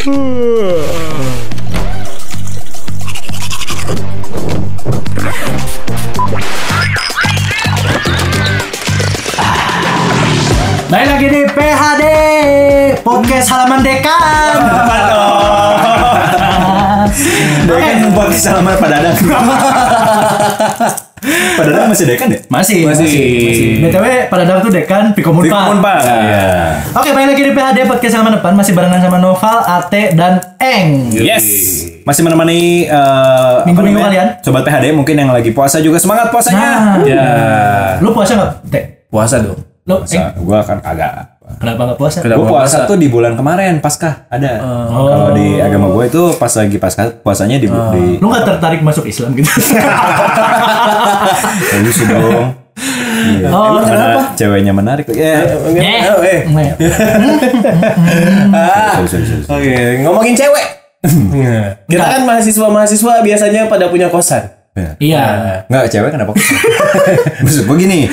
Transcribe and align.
Baik 0.00 0.08
lagi 11.04 11.28
di 11.28 11.44
PHD 11.52 12.04
Podcast 13.04 13.52
halaman 13.52 13.84
dekan. 13.84 14.56
Dekan 17.68 18.16
buat 18.16 18.32
salaman 18.32 18.80
pada 18.80 19.04
Dadang. 19.04 19.20
Pada 21.20 21.68
Dadang 21.68 21.88
masih 21.88 22.06
dekan 22.06 22.28
ya? 22.28 22.40
Masih, 22.48 22.80
Masih. 22.82 23.04
masih. 23.04 23.24
BTW 23.84 24.04
pada 24.26 24.42
dalam 24.42 24.60
tuh 24.60 24.72
dekan 24.72 25.12
Piko 25.12 25.36
Di 25.36 25.52
Munpa. 25.52 25.68
Pak. 25.78 25.98
Iya. 26.00 26.44
Oke, 26.96 27.08
balik 27.10 27.28
lagi 27.32 27.42
di 27.44 27.52
PHD 27.52 27.78
Podcast 27.84 28.12
halaman 28.14 28.32
depan 28.40 28.52
masih 28.54 28.72
barengan 28.72 29.00
sama 29.00 29.18
Noval, 29.18 29.58
Ate 29.62 30.02
dan 30.12 30.40
Eng. 30.56 31.12
Yes. 31.12 31.44
Masih 32.02 32.22
menemani 32.22 32.88
eh, 32.88 33.56
Minggu-minggu 33.64 34.00
kalian? 34.00 34.26
Sobat 34.40 34.64
PHD 34.64 34.90
mungkin 34.90 35.14
yang 35.14 35.28
lagi 35.28 35.52
puasa 35.52 35.78
juga 35.78 35.96
semangat 35.96 36.32
puasanya. 36.32 36.68
Nah, 36.96 37.04
Ya. 37.04 37.24
lu 38.00 38.10
puasa 38.10 38.32
nggak? 38.34 38.50
Teh. 38.66 38.84
Puasa 39.06 39.36
dong. 39.38 39.60
Lu, 39.84 39.96
Eng, 39.98 40.06
Puasa. 40.06 40.32
Gua 40.38 40.58
kan 40.62 40.78
agak 40.80 41.39
kenapa 41.58 41.80
nggak 41.88 41.98
puasa? 41.98 42.18
Kenapa? 42.20 42.38
Gue 42.38 42.46
puasa 42.52 42.76
puasa. 42.84 42.86
tuh 42.86 42.96
di 43.00 43.08
bulan 43.10 43.32
kemarin 43.34 43.80
Paskah 43.80 44.28
ada. 44.28 44.52
Oh. 44.92 45.08
Kalau 45.08 45.28
di 45.34 45.56
agama 45.58 45.88
gue 45.90 46.04
itu 46.06 46.22
pas 46.36 46.52
lagi 46.52 46.76
Paskah 46.76 47.24
puasanya 47.24 47.56
di 47.56 47.66
di 47.66 48.20
Lu 48.20 48.28
nggak 48.28 48.44
tertarik 48.46 48.84
masuk 48.84 49.08
Islam 49.08 49.32
gitu? 49.34 49.50
Ya, 49.50 49.82
lucu 51.82 52.04
dong. 52.06 52.54
Iya. 53.20 53.52
Oh, 53.52 53.76
Emang 53.76 53.84
kenapa? 53.84 54.32
ceweknya 54.32 54.72
menarik. 54.72 55.04
Ya. 55.12 55.44
Eh, 55.44 56.40
Oh. 58.50 59.04
Oke, 59.56 59.74
ngomongin 60.04 60.34
cewek. 60.36 60.66
Kita 61.90 62.04
kan 62.04 62.22
mahasiswa-mahasiswa 62.28 63.14
biasanya 63.24 63.68
pada 63.68 63.88
punya 63.88 64.08
kosan. 64.12 64.59
Ya. 64.70 64.94
Iya. 65.02 65.24
Enggak, 65.66 65.90
cewek 65.90 66.10
kenapa? 66.14 66.30
Maksud 67.42 67.66
gue 67.66 67.76
gini. 67.76 68.06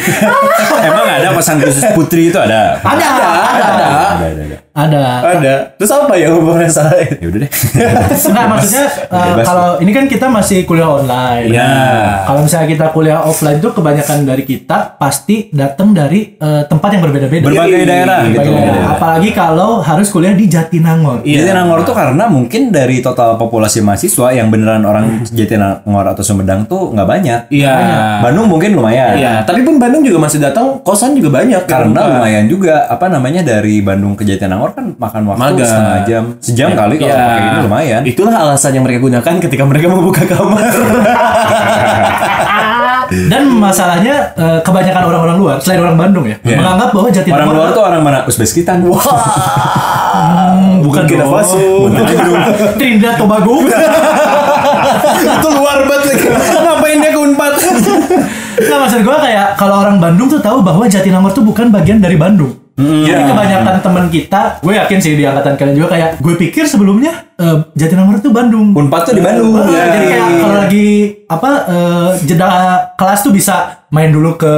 Emang 0.82 1.06
ada 1.06 1.30
pesan 1.38 1.62
khusus 1.62 1.86
putri 1.94 2.34
itu 2.34 2.38
ada? 2.42 2.82
Ada, 2.82 3.06
ada, 3.06 3.28
ada. 3.30 3.58
Ada, 3.62 4.26
ada, 4.26 4.42
ada. 4.42 4.58
Ada. 4.78 5.02
Ada. 5.42 5.56
Terus 5.74 5.90
apa 5.90 6.14
yang 6.22 6.38
hubungannya 6.38 6.70
salah? 6.70 7.02
Ya 7.02 7.26
udah 7.26 7.40
deh. 7.42 7.52
Enggak 8.30 8.46
maksudnya 8.46 8.86
uh, 9.10 9.36
kalau 9.42 9.70
ini 9.82 9.90
kan 9.90 10.06
kita 10.06 10.30
masih 10.30 10.70
kuliah 10.70 10.86
online. 10.86 11.50
Iya. 11.50 11.74
Kalau 12.30 12.46
misalnya 12.46 12.68
kita 12.70 12.86
kuliah 12.94 13.26
offline 13.26 13.58
tuh 13.58 13.74
kebanyakan 13.74 14.30
dari 14.30 14.46
kita 14.46 15.02
pasti 15.02 15.50
datang 15.50 15.98
dari 15.98 16.38
uh, 16.38 16.70
tempat 16.70 16.94
yang 16.94 17.02
berbeda-beda. 17.10 17.50
Berbagai 17.50 17.86
daerah 17.90 18.18
Berbagai 18.30 18.38
gitu. 18.38 18.50
daerah. 18.54 18.86
Apalagi 18.94 19.30
kalau 19.34 19.82
harus 19.82 20.14
kuliah 20.14 20.38
di 20.38 20.46
Jatinangor. 20.46 21.26
Jadi 21.26 21.42
Jatinangor 21.42 21.82
tuh 21.82 21.98
karena 21.98 22.30
mungkin 22.30 22.70
dari 22.70 23.02
total 23.02 23.34
populasi 23.42 23.82
mahasiswa 23.82 24.30
yang 24.30 24.54
beneran 24.54 24.86
orang 24.86 25.26
Jatinangor 25.26 26.06
atau 26.06 26.22
Sumedang 26.48 26.64
tuh 26.64 26.96
nggak 26.96 27.08
banyak. 27.12 27.40
Iya. 27.52 27.76
Bandung 28.24 28.48
mungkin 28.48 28.72
lumayan. 28.72 29.20
Iya, 29.20 29.34
tapi 29.44 29.68
pun 29.68 29.76
Bandung 29.76 30.00
juga 30.00 30.24
masih 30.24 30.40
datang, 30.40 30.80
kosan 30.80 31.12
juga 31.12 31.44
banyak. 31.44 31.68
Karena 31.68 32.00
Kan? 32.00 32.12
lumayan 32.16 32.48
juga 32.48 32.88
apa 32.88 33.12
namanya 33.12 33.44
dari 33.44 33.84
Bandung 33.84 34.16
ke 34.16 34.24
Jatinangor 34.24 34.72
kan 34.72 34.96
makan 34.96 35.28
waktu 35.28 35.44
Magang. 35.44 35.68
setengah 35.68 36.00
jam, 36.08 36.24
sejam 36.40 36.70
kali 36.72 36.96
kalau 36.96 37.12
Iya. 37.12 37.20
pakai 37.20 37.44
ini 37.44 37.60
lumayan. 37.68 38.02
Itulah 38.08 38.36
alasan 38.48 38.80
yang 38.80 38.88
mereka 38.88 39.04
gunakan 39.04 39.34
ketika 39.44 39.64
mereka 39.68 39.92
membuka 39.92 40.24
kamar. 40.24 40.72
Dan 43.08 43.48
masalahnya 43.56 44.36
uh, 44.36 44.60
kebanyakan 44.60 45.04
orang-orang 45.08 45.38
luar 45.40 45.58
selain 45.64 45.80
orang 45.80 45.96
Bandung 45.96 46.28
ya 46.28 46.36
Iya. 46.44 46.60
menganggap 46.60 46.92
bahwa 46.92 47.08
Jatinangor 47.08 47.44
Orang 47.44 47.56
luar 47.56 47.70
tuh 47.72 47.84
orang 47.84 48.02
mana? 48.04 48.20
Uzbekistan. 48.24 48.78
Hmm, 50.18 50.82
bukan 50.82 51.06
dong. 51.06 51.30
Faso. 51.30 51.62
Trinidad 52.80 53.22
Tobago. 53.22 53.62
itu 55.00 55.50
luar 55.52 55.80
banget. 55.84 56.18
Ngapain 56.54 56.98
dia 56.98 57.12
ke 57.12 57.20
Unpad? 57.20 57.54
Nah 58.60 58.78
maksud 58.80 59.02
gue 59.02 59.18
kayak 59.20 59.48
kalau 59.54 59.80
orang 59.80 59.98
Bandung 59.98 60.28
tuh 60.28 60.40
tahu 60.40 60.60
bahwa 60.60 60.86
Jatinangor 60.86 61.32
tuh 61.32 61.42
bukan 61.42 61.70
bagian 61.70 61.98
dari 61.98 62.16
Bandung. 62.16 62.54
Jadi 62.78 63.26
kebanyakan 63.26 63.82
teman 63.82 64.06
kita, 64.06 64.62
gue 64.62 64.70
yakin 64.72 64.98
sih 64.98 65.14
di 65.14 65.26
angkatan 65.26 65.58
kalian 65.58 65.76
juga 65.76 65.90
kayak 65.92 66.10
gue 66.18 66.34
pikir 66.38 66.62
sebelumnya 66.64 67.10
eh, 67.36 67.58
Jatinangor 67.74 68.18
tuh 68.20 68.30
Bandung. 68.30 68.70
Unpad 68.72 69.02
tuh 69.04 69.14
di 69.14 69.22
Bandung. 69.22 69.54
Ah, 69.56 69.66
Ya. 69.66 69.84
Jadi 69.92 70.06
kayak 70.08 70.26
kalau 70.38 70.56
lagi 70.56 70.88
apa 71.26 71.50
eh, 71.66 72.10
jeda 72.24 72.48
kelas 72.94 73.20
tuh 73.20 73.34
bisa 73.34 73.56
main 73.90 74.10
dulu 74.10 74.38
ke 74.38 74.54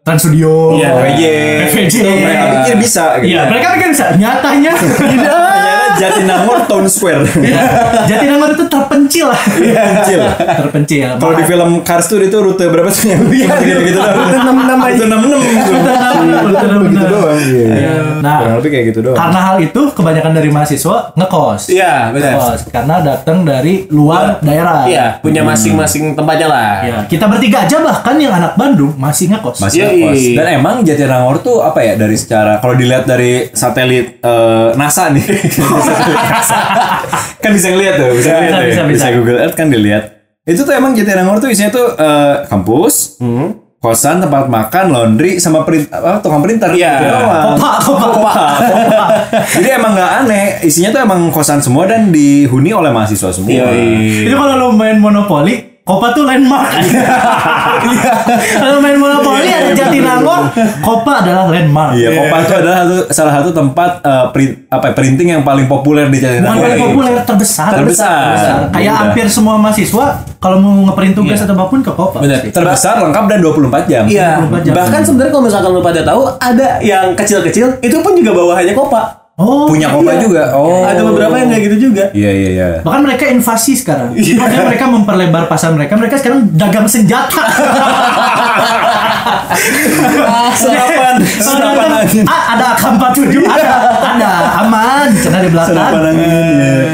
Trans 0.00 0.16
Studio, 0.18 0.72
Iya. 0.74 0.88
PJ. 0.96 1.22
PVJ. 1.68 1.96
Mereka 2.00 2.44
pikir 2.54 2.74
bisa 2.80 3.04
gitu. 3.20 3.28
Iya, 3.28 3.40
mereka 3.44 3.66
pikir 3.76 3.88
bisa. 3.92 4.04
Nyatanya 4.16 4.72
tidak. 5.12 5.57
Jatinangor 5.98 6.58
Town 6.70 6.86
Square. 6.86 7.22
Iya. 7.42 7.62
Jatinangor 8.08 8.54
itu 8.54 8.64
terpencil 8.70 9.26
lah. 9.28 9.42
Kecil. 9.42 10.20
terpencil. 10.38 11.08
Kalau 11.18 11.34
di 11.34 11.44
film 11.44 11.70
Cars 11.82 12.06
tuh 12.06 12.22
itu 12.22 12.38
rute 12.38 12.64
berapa 12.70 12.90
sih 12.90 13.12
yang 13.12 13.26
gitu 13.28 13.82
gitu 13.84 13.98
doang. 13.98 14.14
Rute 14.14 14.38
66 14.38 14.86
aja. 14.86 15.02
Rute 15.02 16.66
66. 16.66 16.94
Gitu 16.94 17.04
doang. 17.10 17.38
Iya. 17.38 17.94
Nah, 18.18 18.38
Kurang 18.42 18.56
lebih 18.62 18.70
kayak 18.70 18.84
gitu 18.94 19.00
doang. 19.02 19.18
Karena 19.18 19.40
hal 19.42 19.56
itu 19.62 19.82
kebanyakan 19.92 20.32
dari 20.34 20.48
mahasiswa 20.54 20.96
ngekos. 21.18 21.62
Iya, 21.70 21.94
benar. 22.14 22.32
Ngekos 22.38 22.60
karena 22.70 22.96
datang 23.02 23.38
dari 23.42 23.74
luar 23.90 24.38
daerah. 24.40 24.86
Iya, 24.86 25.06
punya 25.18 25.42
masing-masing 25.42 26.14
tempatnya 26.14 26.48
lah. 26.48 26.72
Ya, 26.82 26.96
kita 27.10 27.26
bertiga 27.26 27.66
aja 27.66 27.82
bahkan 27.82 28.16
yang 28.18 28.34
anak 28.34 28.54
Bandung 28.54 28.94
masih 28.96 29.30
ngekos. 29.34 29.58
Masih 29.58 29.86
ngekos. 29.86 30.22
Dan 30.38 30.46
emang 30.62 30.86
Jatinangor 30.86 31.42
tuh 31.42 31.60
apa 31.62 31.82
ya 31.82 31.94
dari 31.98 32.14
secara 32.14 32.62
kalau 32.62 32.74
dilihat 32.78 33.04
dari 33.04 33.50
satelit 33.50 34.22
eh, 34.22 34.68
NASA 34.78 35.10
nih. 35.10 35.24
kan 37.42 37.50
bisa 37.54 37.66
ngeliat 37.72 37.94
tuh, 37.96 38.10
bisa 38.16 38.28
ngeliat 38.34 38.52
Bisa, 38.52 38.58
tuh 38.58 38.64
ya. 38.64 38.68
bisa, 38.68 38.82
bisa. 38.86 39.06
Google 39.14 39.38
Earth 39.40 39.56
kan 39.56 39.68
dilihat. 39.70 40.04
Itu 40.48 40.64
tuh 40.64 40.72
emang 40.72 40.96
Jatinangor 40.96 41.38
tuh 41.38 41.52
isinya 41.52 41.68
tuh 41.68 41.92
eh, 41.92 42.34
kampus, 42.48 43.20
kosan, 43.78 44.18
tempat 44.18 44.48
makan, 44.48 44.90
laundry 44.90 45.36
sama 45.38 45.62
print 45.62 45.92
apa 45.92 46.18
tukang 46.24 46.40
printer. 46.40 46.72
Iya. 46.72 46.98
Kopa, 47.54 47.70
kopa, 47.84 48.06
kopa, 48.10 48.32
kopa. 48.32 48.32
Jadi 49.54 49.68
emang 49.70 49.92
nggak 49.92 50.10
aneh, 50.24 50.44
isinya 50.64 50.90
tuh 50.96 51.00
emang 51.04 51.20
kosan 51.30 51.60
semua 51.60 51.84
dan 51.84 52.08
dihuni 52.08 52.72
oleh 52.72 52.90
mahasiswa 52.90 53.30
semua. 53.30 53.52
Yoi. 53.52 54.24
Itu 54.26 54.34
kalau 54.34 54.54
lo 54.56 54.66
main 54.72 54.96
monopoli, 54.98 55.77
Kopa 55.88 56.12
tuh 56.12 56.28
landmark. 56.28 56.68
kalau 58.60 58.76
main 58.78 58.92
monopoli 58.94 59.48
ada 59.48 59.72
Jatinangor, 59.72 60.52
Kopa 60.84 61.24
adalah 61.24 61.48
landmark. 61.48 61.96
Iya, 61.96 62.12
Kopa 62.12 62.36
itu 62.38 62.54
adalah 62.54 62.76
satu, 62.84 62.96
salah 63.08 63.32
satu 63.40 63.50
tempat 63.50 63.90
eh, 64.00 64.26
print, 64.28 64.52
apa 64.68 64.84
ya, 64.84 64.92
printing 64.92 65.28
yang 65.32 65.42
paling 65.42 65.64
populer 65.64 66.04
di 66.06 66.20
Bukan 66.20 66.28
Jatinangor. 66.28 66.60
paling 66.60 66.80
populer, 66.82 67.12
terbesar. 67.24 67.70
Terbesar. 67.74 68.20
Kayak 68.68 68.84
Iya. 68.84 68.92
hampir 68.94 69.26
semua 69.28 69.56
mahasiswa 69.56 70.06
kalau 70.38 70.60
mau 70.60 70.76
ngeprint 70.86 71.16
tugas 71.16 71.40
atau 71.40 71.56
apa 71.56 71.64
pun 71.66 71.80
ke 71.80 71.88
Kopa. 71.90 72.18
Benar. 72.20 72.38
Terbesar, 72.46 73.00
lengkap 73.00 73.24
dan 73.26 73.38
24 73.40 73.82
jam. 73.86 74.04
Iya, 74.04 74.44
24 74.44 74.60
jam. 74.62 74.72
bahkan 74.76 75.00
sebenarnya 75.00 75.32
kalau 75.32 75.44
misalkan 75.44 75.70
lu 75.72 75.80
pada 75.80 76.00
tahu 76.02 76.20
ada 76.36 76.68
yang 76.80 77.06
kecil-kecil 77.14 77.80
itu 77.80 77.96
pun 77.98 78.12
juga 78.12 78.30
bawahannya 78.34 78.74
kopa. 78.74 79.27
Oh, 79.38 79.70
Punya 79.70 79.86
Kopa 79.86 80.12
Iya. 80.12 80.20
juga. 80.20 80.42
Oh. 80.50 80.82
Ada 80.82 80.98
beberapa 81.00 81.30
yang 81.32 81.46
kayak 81.46 81.62
gitu 81.70 81.76
juga. 81.88 82.10
Iya, 82.10 82.30
iya, 82.32 82.48
iya. 82.50 82.68
Bahkan 82.82 83.02
mereka 83.06 83.30
invasi 83.30 83.78
sekarang. 83.78 84.10
Maksudnya 84.10 84.66
mereka 84.66 84.90
memperlebar 84.90 85.46
pasar 85.46 85.70
mereka. 85.70 85.94
Mereka 85.94 86.18
sekarang 86.18 86.50
dagang 86.52 86.90
senjata. 86.90 87.38
Senapan, 90.50 91.14
senapan 91.22 91.90
angin. 92.02 92.24
Ah, 92.24 92.56
ada 92.56 92.64
AK-47 92.74 93.38
ada, 93.40 93.66
ada 94.10 94.30
aman 94.58 95.08
cina 95.14 95.38
di 95.38 95.50
belakang. 95.50 95.74
Senapan 95.74 96.02
angin. 96.08 96.26
iya. 96.26 96.86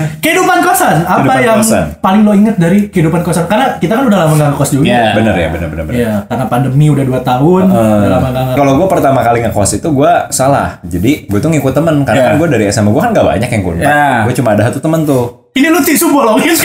Kosan, 0.74 0.96
apa 1.00 1.22
Kehidupan 1.22 1.38
yang 1.40 1.58
kosan. 1.60 1.84
paling 1.98 2.20
lo 2.20 2.32
inget 2.34 2.56
dari 2.56 2.78
kehidupan 2.88 3.22
kosan? 3.22 3.46
Karena 3.46 3.78
kita 3.78 3.94
kan 3.94 4.04
udah 4.04 4.18
lama 4.20 4.32
nggak 4.34 4.48
ngekos 4.52 4.70
juga. 4.72 4.84
Iya. 4.84 5.14
Bener 5.14 5.30
ya, 5.32 5.48
bener, 5.48 5.68
bener, 5.68 5.84
bener. 5.84 5.94
Iya, 5.96 6.12
karena 6.26 6.44
pandemi 6.44 6.86
udah 6.88 7.04
2 7.04 7.22
tahun, 7.22 7.62
udah 7.70 8.10
lama 8.10 8.26
nggak 8.28 8.42
ngekos. 8.44 8.58
Kalau 8.58 8.72
gue 8.74 8.88
pertama 8.90 9.20
kali 9.20 9.38
ngekos 9.40 9.70
itu 9.72 9.88
gue 9.88 10.12
salah. 10.28 10.68
Jadi 10.82 11.12
gue 11.24 11.38
tuh 11.38 11.48
ngikut 11.48 11.72
temen 11.72 12.02
karena 12.02 12.18
Iya. 12.20 12.26
kan 12.26 12.34
gue 12.36 12.48
dari 12.50 12.64
SMA 12.68 12.90
gue 12.90 12.98
kan 13.00 13.10
gak 13.12 13.26
banyak 13.28 13.48
yang 13.48 13.62
gue 13.62 13.74
Iya. 13.78 14.26
Gue 14.26 14.34
cuma 14.34 14.48
ada 14.50 14.62
satu 14.66 14.78
temen 14.80 15.00
tuh. 15.04 15.24
Ini 15.54 15.70
lu 15.70 15.78
tisu 15.78 16.10
bolongin 16.10 16.50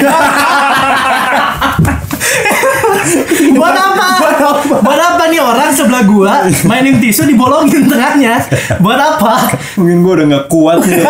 Buat 3.52 3.76
apa? 3.76 4.08
Buat 4.80 5.00
apa 5.00 5.24
nih 5.28 5.40
orang 5.40 5.70
sebelah 5.70 6.04
gua 6.04 6.34
mainin 6.64 6.98
tisu 6.98 7.26
dibolongin 7.26 7.86
tengahnya? 7.86 8.42
Buat 8.78 9.00
apa? 9.00 9.34
Mungkin 9.76 9.98
gue 10.00 10.14
udah 10.16 10.26
gak 10.28 10.46
kuat 10.48 10.80
nih. 10.84 11.02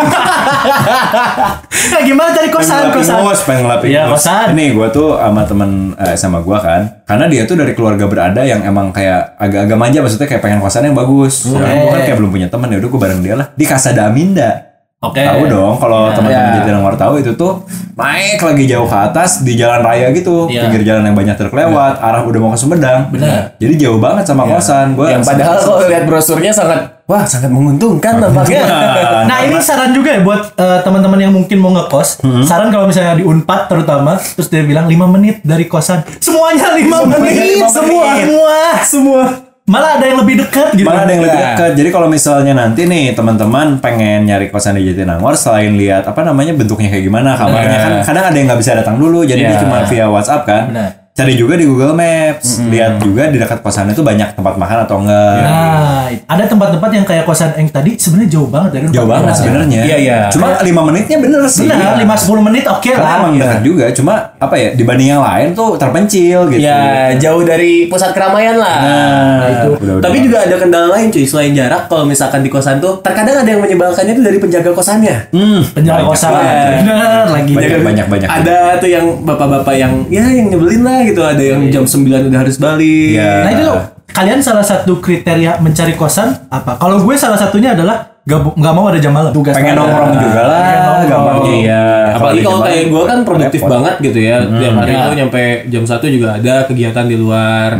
Nah, 0.60 2.02
gimana 2.06 2.30
cari 2.30 2.48
kosan 2.48 2.88
pengen 2.88 2.94
kosan? 2.94 3.16
ngos, 3.20 3.40
pengen 3.42 3.62
ngelapin 3.64 3.88
Iya, 3.88 4.02
ngos. 4.06 4.20
kosan. 4.20 4.46
Ini 4.52 4.64
gue 4.70 4.86
tuh 4.90 5.08
sama 5.14 5.42
temen 5.44 5.70
eh, 5.96 6.16
sama 6.16 6.38
gue 6.40 6.58
kan. 6.58 6.82
Karena 7.04 7.24
dia 7.26 7.42
tuh 7.44 7.56
dari 7.56 7.72
keluarga 7.72 8.04
berada 8.04 8.40
yang 8.40 8.60
emang 8.62 8.90
kayak 8.90 9.36
agak-agak 9.36 9.76
manja. 9.76 9.98
Maksudnya 10.00 10.28
kayak 10.28 10.42
pengen 10.42 10.60
kosan 10.60 10.84
yang 10.84 10.94
bagus. 10.94 11.46
Hmm. 11.46 11.58
Nah, 11.58 11.70
gue 11.70 11.90
kan 11.90 12.00
kayak 12.04 12.18
belum 12.18 12.30
punya 12.30 12.48
temen. 12.48 12.68
Ya 12.68 12.78
udah 12.78 12.88
gue 12.88 13.00
bareng 13.00 13.20
dia 13.20 13.34
lah. 13.34 13.46
Di 13.52 13.64
Kasada 13.64 14.06
Aminda. 14.06 14.68
Oke. 15.00 15.24
Tahu 15.24 15.48
dong 15.48 15.80
kalau 15.80 16.12
teman-teman 16.12 16.52
Iya. 16.52 16.56
Jatinangor 16.60 16.92
tahu 16.92 17.24
itu 17.24 17.32
tuh 17.32 17.64
naik 17.96 18.36
lagi 18.36 18.68
jauh 18.68 18.84
ke 18.84 18.92
atas 18.92 19.40
di 19.40 19.56
jalan 19.56 19.80
raya 19.80 20.12
gitu, 20.12 20.44
Iya. 20.44 20.68
pinggir 20.68 20.84
jalan 20.84 21.08
yang 21.08 21.16
banyak 21.16 21.40
truk 21.40 21.56
lewat, 21.56 21.96
arah 21.96 22.20
udah 22.20 22.36
mau 22.36 22.52
ke 22.52 22.60
Sumedang. 22.60 23.08
Benar. 23.08 23.56
Jadi 23.56 23.80
jauh 23.80 23.96
banget 23.96 24.28
sama 24.28 24.44
kosan. 24.44 24.92
Gua 24.92 25.08
Yang 25.08 25.24
padahal 25.24 25.56
kalau 25.56 25.88
lihat 25.88 26.04
brosurnya 26.04 26.52
sangat 26.52 26.99
Wah, 27.10 27.26
sangat 27.26 27.50
menguntungkan 27.50 28.22
nampaknya. 28.22 28.62
Nah 29.30 29.38
ini 29.42 29.58
saran 29.58 29.90
juga 29.90 30.14
ya 30.14 30.20
buat 30.20 30.54
eh, 30.54 30.78
teman-teman 30.80 31.18
yang 31.18 31.32
mungkin 31.32 31.58
mau 31.58 31.70
ngekos. 31.72 32.22
Saran 32.42 32.70
kalau 32.70 32.86
misalnya 32.86 33.14
di 33.14 33.24
Unpad 33.24 33.66
terutama, 33.66 34.14
terus 34.14 34.46
dia 34.46 34.62
bilang 34.62 34.86
5 34.86 34.94
menit 35.10 35.42
dari 35.42 35.66
kosan. 35.66 36.06
Semuanya 36.18 36.70
5 36.72 36.86
menit, 37.10 37.34
lima 37.52 37.66
semua, 37.66 38.04
menit. 38.08 38.24
semua, 38.24 38.56
semua. 38.80 39.22
Malah 39.64 39.98
ada 39.98 40.04
yang 40.04 40.18
lebih 40.18 40.34
dekat 40.40 40.74
gitu. 40.74 40.82
Malah 40.82 41.02
ada 41.04 41.12
yang 41.12 41.22
lebih 41.22 41.36
Iya. 41.36 41.46
dekat. 41.48 41.70
Jadi 41.74 41.88
kalau 41.88 42.06
misalnya 42.06 42.52
nanti 42.52 42.82
nih 42.84 43.14
teman-teman 43.14 43.78
pengen 43.78 44.26
nyari 44.26 44.50
kosan 44.50 44.74
di 44.74 44.82
Jatinangor 44.84 45.34
selain 45.34 45.74
lihat 45.74 46.02
apa 46.04 46.22
namanya 46.22 46.54
bentuknya 46.54 46.90
kayak 46.90 47.06
gimana, 47.06 47.34
kamarnya 47.34 47.78
kan 47.78 47.92
kadang 48.02 48.24
ada 48.24 48.34
yang 48.34 48.46
nggak 48.46 48.60
bisa 48.60 48.72
datang 48.74 48.98
dulu, 48.98 49.22
jadi 49.22 49.38
dia 49.40 49.54
Iya. 49.54 49.62
cuma 49.62 49.82
via 49.84 50.06
WhatsApp 50.06 50.42
kan. 50.42 50.62
Benar. 50.70 50.90
Cari 51.20 51.36
juga 51.36 51.52
di 51.52 51.64
Google 51.64 51.92
Maps, 51.92 52.64
lihat 52.64 52.96
juga 52.98 53.28
di 53.28 53.36
dekat 53.36 53.60
kosan 53.60 53.86
itu 53.86 54.00
banyak 54.00 54.32
tempat 54.32 54.56
makan 54.56 54.78
atau 54.82 54.96
enggak. 54.98 55.36
Nah, 55.42 56.08
ada 56.08 56.44
tempat-tempat 56.46 56.90
yang 56.90 57.04
kayak 57.04 57.24
kosan 57.24 57.52
yang 57.54 57.68
tadi 57.68 57.92
sebenarnya 57.94 58.30
jauh 58.32 58.48
banget 58.48 58.70
dari 58.72 58.84
Jauh 58.88 59.04
Unpad. 59.04 59.12
banget 59.14 59.28
Iya. 59.28 59.36
sebenarnya. 59.36 59.80
Iya, 59.82 59.96
iya. 59.98 60.18
Cuma 60.30 60.46
lima 60.58 60.80
menitnya 60.82 61.16
bener 61.18 61.40
sih. 61.44 61.68
Benar, 61.68 61.92
5 61.94 62.16
10 62.16 62.40
menit 62.42 62.64
oke 62.64 62.88
Karena 62.88 63.04
lah. 63.04 63.16
emang 63.20 63.32
dekat 63.36 63.60
juga, 63.60 63.84
cuma 63.92 64.12
apa 64.34 64.54
ya 64.56 64.68
dibanding 64.72 65.08
yang 65.10 65.20
lain 65.20 65.48
tuh 65.52 65.76
terpencil 65.76 66.48
gitu. 66.48 66.60
ya, 66.62 66.80
jauh 67.14 67.42
dari 67.44 67.84
pusat 67.86 68.10
keramaian 68.10 68.56
lah. 68.56 68.78
Nah, 68.80 69.44
itu. 69.46 69.68
udah, 69.76 69.94
udah. 69.94 70.02
Tapi 70.02 70.16
juga 70.24 70.38
ada 70.40 70.56
kendala 70.56 70.88
lain 70.90 71.06
cuy 71.10 71.24
selain 71.24 71.52
jarak 71.52 71.84
kalau 71.84 72.04
misalkan 72.04 72.40
di 72.40 72.48
kosan 72.48 72.80
tuh 72.80 72.96
terkadang 73.00 73.36
ada 73.36 73.50
yang 73.50 73.60
menyebalkannya 73.60 74.12
itu 74.14 74.22
dari 74.22 74.38
penjaga 74.38 74.72
kosannya. 74.72 75.28
hmm, 75.30 75.60
Penjaga 75.76 76.00
banyak 76.00 76.08
kosan. 76.08 76.32
Benar 76.80 77.26
lagi. 77.28 77.52
Banyak 77.52 77.80
banyak 77.82 78.06
banyak. 78.08 78.28
Ada 78.30 78.56
tuh 78.80 78.88
yang 78.88 79.04
bapak-bapak 79.20 79.74
yang 79.74 79.92
ya 80.08 80.24
yang 80.26 80.48
nyebelin 80.48 80.80
lah 80.80 81.09
gitu, 81.10 81.22
ada 81.26 81.42
yang 81.42 81.62
jam 81.68 81.84
9 81.84 82.30
udah 82.30 82.40
harus 82.40 82.56
balik. 82.56 83.18
Iya. 83.18 83.34
Nah 83.42 83.50
itu 83.50 83.62
loh, 83.66 83.80
kalian 84.10 84.40
salah 84.40 84.64
satu 84.66 85.02
kriteria 85.02 85.58
mencari 85.58 85.94
kosan 85.98 86.34
apa? 86.48 86.78
Kalau 86.78 87.02
gue 87.02 87.14
salah 87.18 87.38
satunya 87.38 87.74
adalah 87.74 88.22
gak, 88.26 88.56
nggak 88.56 88.74
mau 88.74 88.86
ada 88.88 88.98
jam 89.02 89.12
malam. 89.12 89.30
Tugas 89.34 89.54
pengen 89.54 89.76
nongkrong 89.78 90.14
juga 90.16 90.42
lah, 90.46 90.60
Nongkrong. 91.02 91.24
gampangnya 91.24 91.54
iya. 91.56 91.84
Apalagi 92.12 92.40
kalau 92.40 92.60
kayak 92.60 92.84
gue 92.86 93.02
kan 93.04 93.18
produktif 93.22 93.60
repot. 93.60 93.72
banget 93.72 93.94
gitu 94.02 94.18
ya. 94.18 94.36
Tiap 94.42 94.74
hari 94.74 94.90
Ya. 94.90 95.00
itu 95.00 95.10
nyampe 95.16 95.42
jam 95.66 95.82
1 95.82 96.06
juga 96.10 96.28
ada 96.34 96.54
kegiatan 96.64 97.04
di 97.04 97.16
luar. 97.16 97.70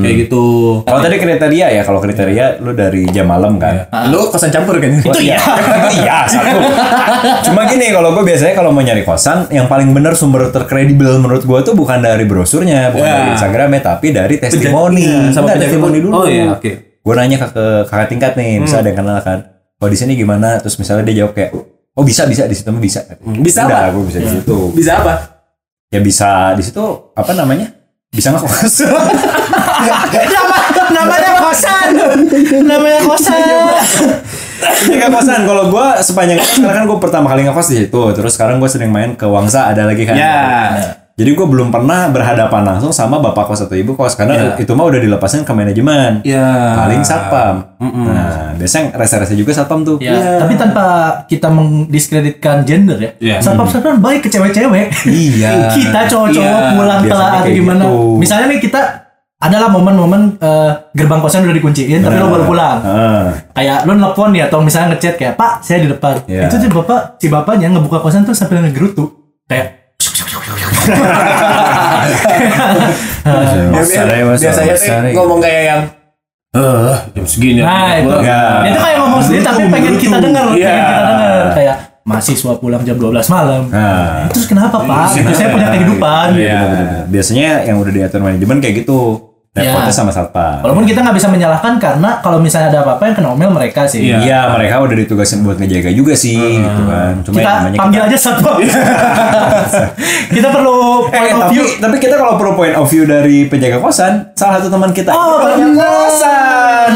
Kayak 0.00 0.14
gitu. 0.20 0.44
Kalau 0.82 1.00
tadi 1.00 1.16
kriteria 1.16 1.66
ya, 1.70 1.82
kalau 1.82 1.98
kriteria 1.98 2.44
lu 2.58 2.72
dari 2.72 3.02
jam 3.08 3.26
malam 3.26 3.56
kan. 3.56 3.86
Lu 4.06 4.28
kosan 4.28 4.48
campur 4.48 4.76
kan? 4.76 4.90
Itu 4.96 5.20
iya. 5.20 5.38
iya 5.96 6.16
satu. 6.24 6.58
Cuma 7.42 7.64
gini 7.64 7.90
kalau 7.90 8.12
gue 8.12 8.24
biasanya 8.24 8.54
kalau 8.54 8.70
mau 8.70 8.80
nyari 8.80 9.02
kosan, 9.02 9.46
yang 9.48 9.66
paling 9.66 9.90
bener 9.90 10.14
sumber 10.14 10.48
terkredibel 10.48 11.16
menurut 11.16 11.42
gue 11.42 11.58
tuh 11.62 11.74
bukan 11.74 11.98
dari 11.98 12.24
brosurnya, 12.24 12.90
bukan 12.90 13.04
Ya. 13.04 13.14
dari 13.16 13.28
Instagramnya, 13.32 13.80
tapi 13.82 14.06
dari 14.10 14.34
testimoni. 14.36 15.04
Iya, 15.04 15.30
sama 15.30 15.54
testimoni 15.54 15.98
dulu. 15.98 16.12
Oh, 16.14 16.26
iya, 16.26 16.50
oke. 16.50 16.70
Gue 16.98 17.14
nanya 17.14 17.36
ke, 17.38 17.50
kakak 17.84 18.08
tingkat 18.08 18.32
nih, 18.34 18.58
bisa 18.58 18.78
ada 18.78 18.88
yang 18.88 18.98
kenal 18.98 19.20
kan. 19.20 19.38
Oh 19.76 19.86
di 19.86 19.94
sini 19.94 20.14
gimana? 20.14 20.56
Terus 20.56 20.78
misalnya 20.78 21.04
dia 21.04 21.20
jawab 21.20 21.32
kayak, 21.32 21.52
oh 21.94 22.04
bisa 22.04 22.26
bisa 22.26 22.44
di 22.46 22.54
situ 22.54 22.68
mah 22.70 22.82
bisa. 22.82 23.00
Bisa 23.22 23.66
Udah, 23.66 23.88
apa? 23.88 23.94
gue 23.94 24.04
bisa 24.10 24.18
di 24.20 24.30
situ. 24.30 24.58
Bisa 24.74 24.92
apa? 25.02 25.14
Ya 25.94 26.00
bisa 26.02 26.52
di 26.58 26.62
situ 26.66 26.84
apa 27.14 27.32
namanya? 27.32 27.70
Bisa 28.14 28.30
nggak 28.30 28.42
kos? 28.46 28.78
Nama, 29.84 30.56
namanya 30.94 31.30
kosan. 31.42 31.88
namanya 32.62 33.00
kosan. 33.02 33.42
Ini 34.86 34.94
nggak 35.02 35.10
kosan. 35.12 35.40
Kalau 35.42 35.64
gue 35.68 35.86
sepanjang 36.00 36.38
sekarang 36.40 36.74
kan 36.74 36.84
gue 36.86 36.98
pertama 37.02 37.26
kali 37.34 37.42
ngekos 37.46 37.68
di 37.74 37.76
situ. 37.84 38.02
Terus 38.14 38.32
sekarang 38.38 38.62
gue 38.62 38.70
sering 38.70 38.94
main 38.94 39.18
ke 39.18 39.26
Wangsa 39.26 39.66
ada 39.66 39.82
lagi 39.90 40.06
kan. 40.06 40.14
Ya. 40.14 41.03
Jadi 41.14 41.30
gue 41.30 41.46
belum 41.46 41.70
pernah 41.70 42.10
berhadapan 42.10 42.74
langsung 42.74 42.90
sama 42.90 43.22
bapak 43.22 43.46
kos 43.46 43.62
atau 43.62 43.78
ibu 43.78 43.94
kos 43.94 44.18
karena 44.18 44.58
itu 44.58 44.74
mah 44.74 44.90
udah 44.90 44.98
dilepasin 44.98 45.46
ke 45.46 45.52
manajemen. 45.54 46.26
Ya. 46.26 46.74
Paling 46.74 47.06
satpam. 47.06 47.78
Nah, 47.78 48.58
biasanya 48.58 48.98
rese-rese 48.98 49.38
juga 49.38 49.54
satpam 49.54 49.86
tuh. 49.86 50.02
Ya, 50.02 50.42
tapi 50.42 50.58
tanpa 50.58 51.22
kita 51.30 51.54
mendiskreditkan 51.54 52.66
gender 52.66 52.98
ya. 52.98 53.10
Iya. 53.22 53.36
Satpam-satpam 53.38 54.02
baik 54.02 54.26
ke 54.26 54.28
cewek-cewek. 54.28 54.90
Iya. 55.06 55.70
kita 55.78 56.10
cowok-cowok 56.10 56.58
Iya, 56.58 56.74
pulang 56.74 57.00
telat 57.06 57.30
atau 57.38 57.50
gimana. 57.52 57.84
gitu. 57.86 58.18
Misalnya 58.18 58.46
nih 58.50 58.58
kita 58.58 58.80
adalah 59.38 59.68
momen-momen 59.70 60.40
eh, 60.40 60.70
gerbang 60.98 61.20
kosan 61.22 61.46
udah 61.46 61.54
dikunciin 61.54 62.02
tapi 62.02 62.16
lo 62.18 62.26
baru 62.26 62.42
pulang. 62.42 62.78
Ah. 62.82 63.28
Kayak 63.54 63.86
lo 63.86 63.94
nelpon 63.94 64.34
ya 64.34 64.50
atau 64.50 64.58
misalnya 64.58 64.98
ngechat 64.98 65.14
kayak 65.14 65.38
Pak 65.38 65.62
saya 65.62 65.78
di 65.78 65.94
depan. 65.94 66.26
Iya. 66.26 66.50
Itu 66.50 66.58
si 66.58 66.66
bapak 66.66 67.22
si 67.22 67.30
bapaknya 67.30 67.70
ngebuka 67.70 68.02
kosan 68.02 68.26
tuh 68.26 68.34
sambil 68.34 68.66
ngegerutu 68.66 69.14
kayak 69.46 69.83
Biasanya 74.40 74.76
sare. 74.76 75.10
ngomong 75.12 75.40
kayak 75.40 75.62
yang 75.64 75.80
eh 76.54 76.94
jam 77.12 77.26
segini. 77.26 77.60
Nah 77.60 77.98
itu, 77.98 78.14
Ya. 78.22 78.62
itu 78.62 78.78
kayak 78.78 78.98
ngomong 79.02 79.20
sendiri 79.20 79.42
tapi 79.42 79.62
pengen 79.66 79.94
kita 79.98 80.16
denger, 80.22 80.46
Iya. 80.54 80.68
pengen 80.70 80.84
kita 80.86 81.02
denger 81.02 81.44
kayak 81.50 81.76
mahasiswa 82.04 82.52
pulang 82.54 82.82
jam 82.84 82.94
12 82.94 83.26
malam. 83.26 83.62
Nah. 83.72 84.28
Terus 84.30 84.46
kenapa 84.46 84.76
Pak? 84.78 85.18
Itu 85.18 85.32
saya 85.34 85.48
punya 85.50 85.68
kehidupan. 85.72 86.26
Iya. 86.36 86.60
Biasanya 87.08 87.64
yang 87.64 87.80
udah 87.80 87.92
diatur 87.92 88.20
manajemen 88.20 88.60
kayak 88.60 88.84
gitu. 88.84 89.33
Repotnya 89.54 89.86
Iya. 89.86 89.94
sama 89.94 90.10
satpam. 90.10 90.66
Walaupun 90.66 90.82
kita 90.82 90.98
nggak 90.98 91.14
bisa 91.14 91.30
menyalahkan 91.30 91.78
karena 91.78 92.18
kalau 92.18 92.42
misalnya 92.42 92.74
ada 92.74 92.82
apa-apa 92.82 93.06
yang 93.06 93.14
kena 93.14 93.28
omel 93.30 93.54
mereka 93.54 93.86
sih. 93.86 94.02
Iya. 94.02 94.18
Iya, 94.18 94.40
mereka 94.50 94.82
udah 94.82 94.96
ditugasin 94.98 95.46
buat 95.46 95.56
ngejaga 95.56 95.94
juga 95.94 96.10
sih, 96.12 96.34
gitu 96.58 96.82
kan. 96.84 97.22
Cuma 97.22 97.38
Kita 97.38 97.52
panggil 97.72 98.02
kita- 98.02 98.10
aja 98.10 98.18
satpam. 98.18 98.58
kita 100.34 100.48
perlu 100.50 100.74
point 101.06 101.22
Eh, 101.30 101.38
of 101.38 101.46
view. 101.48 101.62
tapi 101.78 101.96
kita 101.96 102.18
kalau 102.18 102.34
perlu 102.34 102.52
point 102.56 102.74
of 102.74 102.82
view 102.84 103.06
dari 103.06 103.46
penjaga 103.46 103.78
kosan, 103.78 104.34
salah 104.34 104.58
satu 104.58 104.74
teman 104.74 104.90
kita 104.90 105.14
Oh, 105.14 105.38
penjaga 105.40 105.86
kosan. 106.02 106.90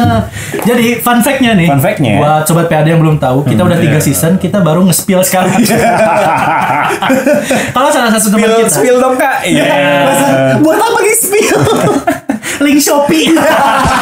Jadi 0.60 0.98
fun 0.98 1.22
fact-nya 1.22 1.54
nih. 1.54 1.70
Fun 1.70 1.78
fact-nya. 1.78 2.10
Hmm, 2.12 2.20
Buat 2.20 2.42
sobat 2.42 2.66
PAD 2.66 2.86
yang 2.88 2.98
belum 2.98 3.16
tahu, 3.16 3.46
kita 3.46 3.62
udah 3.62 3.78
tiga 3.78 3.94
iya. 3.94 4.02
season, 4.02 4.34
kita 4.34 4.58
baru 4.58 4.82
nge-spill 4.82 5.22
sekarang. 5.22 5.54
Kalau 7.70 7.88
salah 7.88 8.10
satu 8.10 8.28
teman 8.28 8.50
kita, 8.50 8.66
spill 8.68 8.98
dong 8.98 9.14
kak. 9.14 9.46
Iya. 9.46 10.58
buat 10.58 10.74
apa 10.76 10.98
di 10.98 11.14
spill? 11.14 11.54
Link 12.58 12.82
Shopee. 12.82 13.30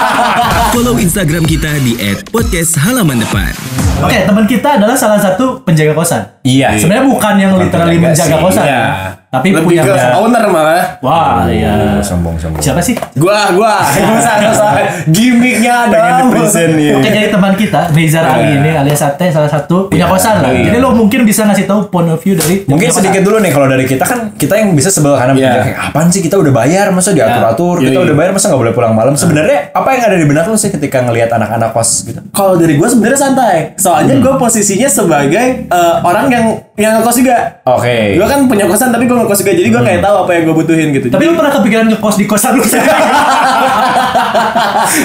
Follow 0.73 0.97
Instagram 0.97 1.45
kita 1.45 1.77
di 1.85 1.93
@podcasthalamandepan. 2.33 3.53
Oke, 4.01 4.19
teman 4.25 4.45
kita 4.49 4.81
adalah 4.81 4.97
salah 4.97 5.21
satu 5.21 5.61
penjaga 5.65 5.93
kosan. 5.97 6.23
Iya. 6.45 6.77
Sebenarnya 6.77 7.05
bukan 7.09 7.35
yang 7.37 7.53
literally 7.57 7.97
penjaga 8.01 8.37
menjaga 8.37 8.37
sih, 8.37 8.45
kosan, 8.45 8.65
iya. 8.65 8.85
Tapi 9.27 9.51
Lebih 9.51 9.67
punya 9.67 9.83
ke 9.83 9.93
owner 10.15 10.45
malah. 10.47 10.85
Wah, 10.99 11.45
iya. 11.47 11.99
Oh, 11.99 12.01
sombong 12.01 12.37
sombong. 12.37 12.63
Siapa 12.63 12.79
sih? 12.79 12.95
Gua, 13.15 13.53
gua. 13.53 13.83
Gimiknya 15.07 15.87
ada. 15.87 16.25
Present 16.27 16.73
nih. 16.75 16.95
Oke, 16.95 17.09
jadi 17.09 17.29
teman 17.29 17.53
kita, 17.55 17.91
Nezar 17.93 18.23
Iya. 18.23 18.33
Ali 18.33 18.47
ini 18.57 18.71
alias 18.73 18.99
Sate 18.99 19.29
salah 19.29 19.47
satu 19.47 19.89
punya 19.89 20.07
kosan 20.07 20.41
lah. 20.41 20.51
iya. 20.51 20.69
Jadi 20.69 20.79
lo 20.79 20.91
mungkin 20.93 21.23
bisa 21.23 21.45
ngasih 21.45 21.65
tahu 21.65 21.87
point 21.89 22.09
of 22.09 22.19
view 22.19 22.35
dari 22.35 22.63
Mungkin 22.63 22.75
punya 22.77 22.89
kosan. 22.89 23.03
sedikit 23.03 23.23
dulu 23.23 23.37
nih 23.39 23.51
kalau 23.51 23.67
dari 23.67 23.85
kita 23.85 24.05
kan 24.05 24.19
kita 24.33 24.55
yang 24.57 24.71
bisa 24.73 24.89
sebel 24.89 25.15
karena 25.15 25.33
Iya. 25.33 25.53
kayak 25.61 25.79
apaan 25.85 26.09
sih 26.09 26.21
kita 26.21 26.37
udah 26.37 26.53
bayar 26.55 26.87
masa 26.91 27.11
diatur-atur 27.13 27.77
Iya. 27.79 27.87
kita 27.87 27.99
Yoi. 27.99 28.07
udah 28.07 28.17
bayar 28.17 28.31
masa 28.33 28.47
nggak 28.49 28.61
boleh 28.63 28.75
pulang 28.75 28.95
malam 28.95 29.15
sebenarnya 29.15 29.59
apa 29.71 29.89
yang 29.91 30.03
ada 30.05 30.17
di 30.17 30.25
benak 30.25 30.45
lu 30.47 30.57
sih 30.57 30.71
ketika 30.71 31.03
ngelihat 31.03 31.31
anak-anak 31.31 31.71
kos 31.71 31.91
gitu 32.05 32.21
Kalau 32.31 32.55
dari 32.55 32.75
gua 32.75 32.89
sebenarnya 32.89 33.19
santai. 33.21 33.57
Soalnya 33.77 34.15
gua 34.19 34.35
posisinya 34.37 34.89
sebagai 34.89 35.47
eh, 35.67 35.95
orang 36.01 36.27
yang 36.29 36.47
yang 36.77 36.93
ngekos 36.95 37.17
juga. 37.17 37.37
oke 37.65 37.97
Gua 38.15 38.27
kan 38.29 38.45
punya 38.45 38.65
kosan 38.65 38.93
tapi 38.93 39.05
gua 39.05 39.25
ngekos 39.25 39.41
juga. 39.41 39.53
Jadi 39.53 39.69
gua 39.69 39.83
kayak 39.83 40.01
tahu 40.01 40.17
apa 40.23 40.31
yang 40.31 40.43
gua 40.45 40.57
butuhin 40.57 40.89
gitu. 40.93 41.07
Tapi 41.09 41.19
Jadi- 41.19 41.33
lo 41.33 41.41
pernah 41.41 41.53
kepikiran 41.53 41.87
ngekos 41.89 42.17
di 42.17 42.25
kosan 42.25 42.53
lu 42.55 42.65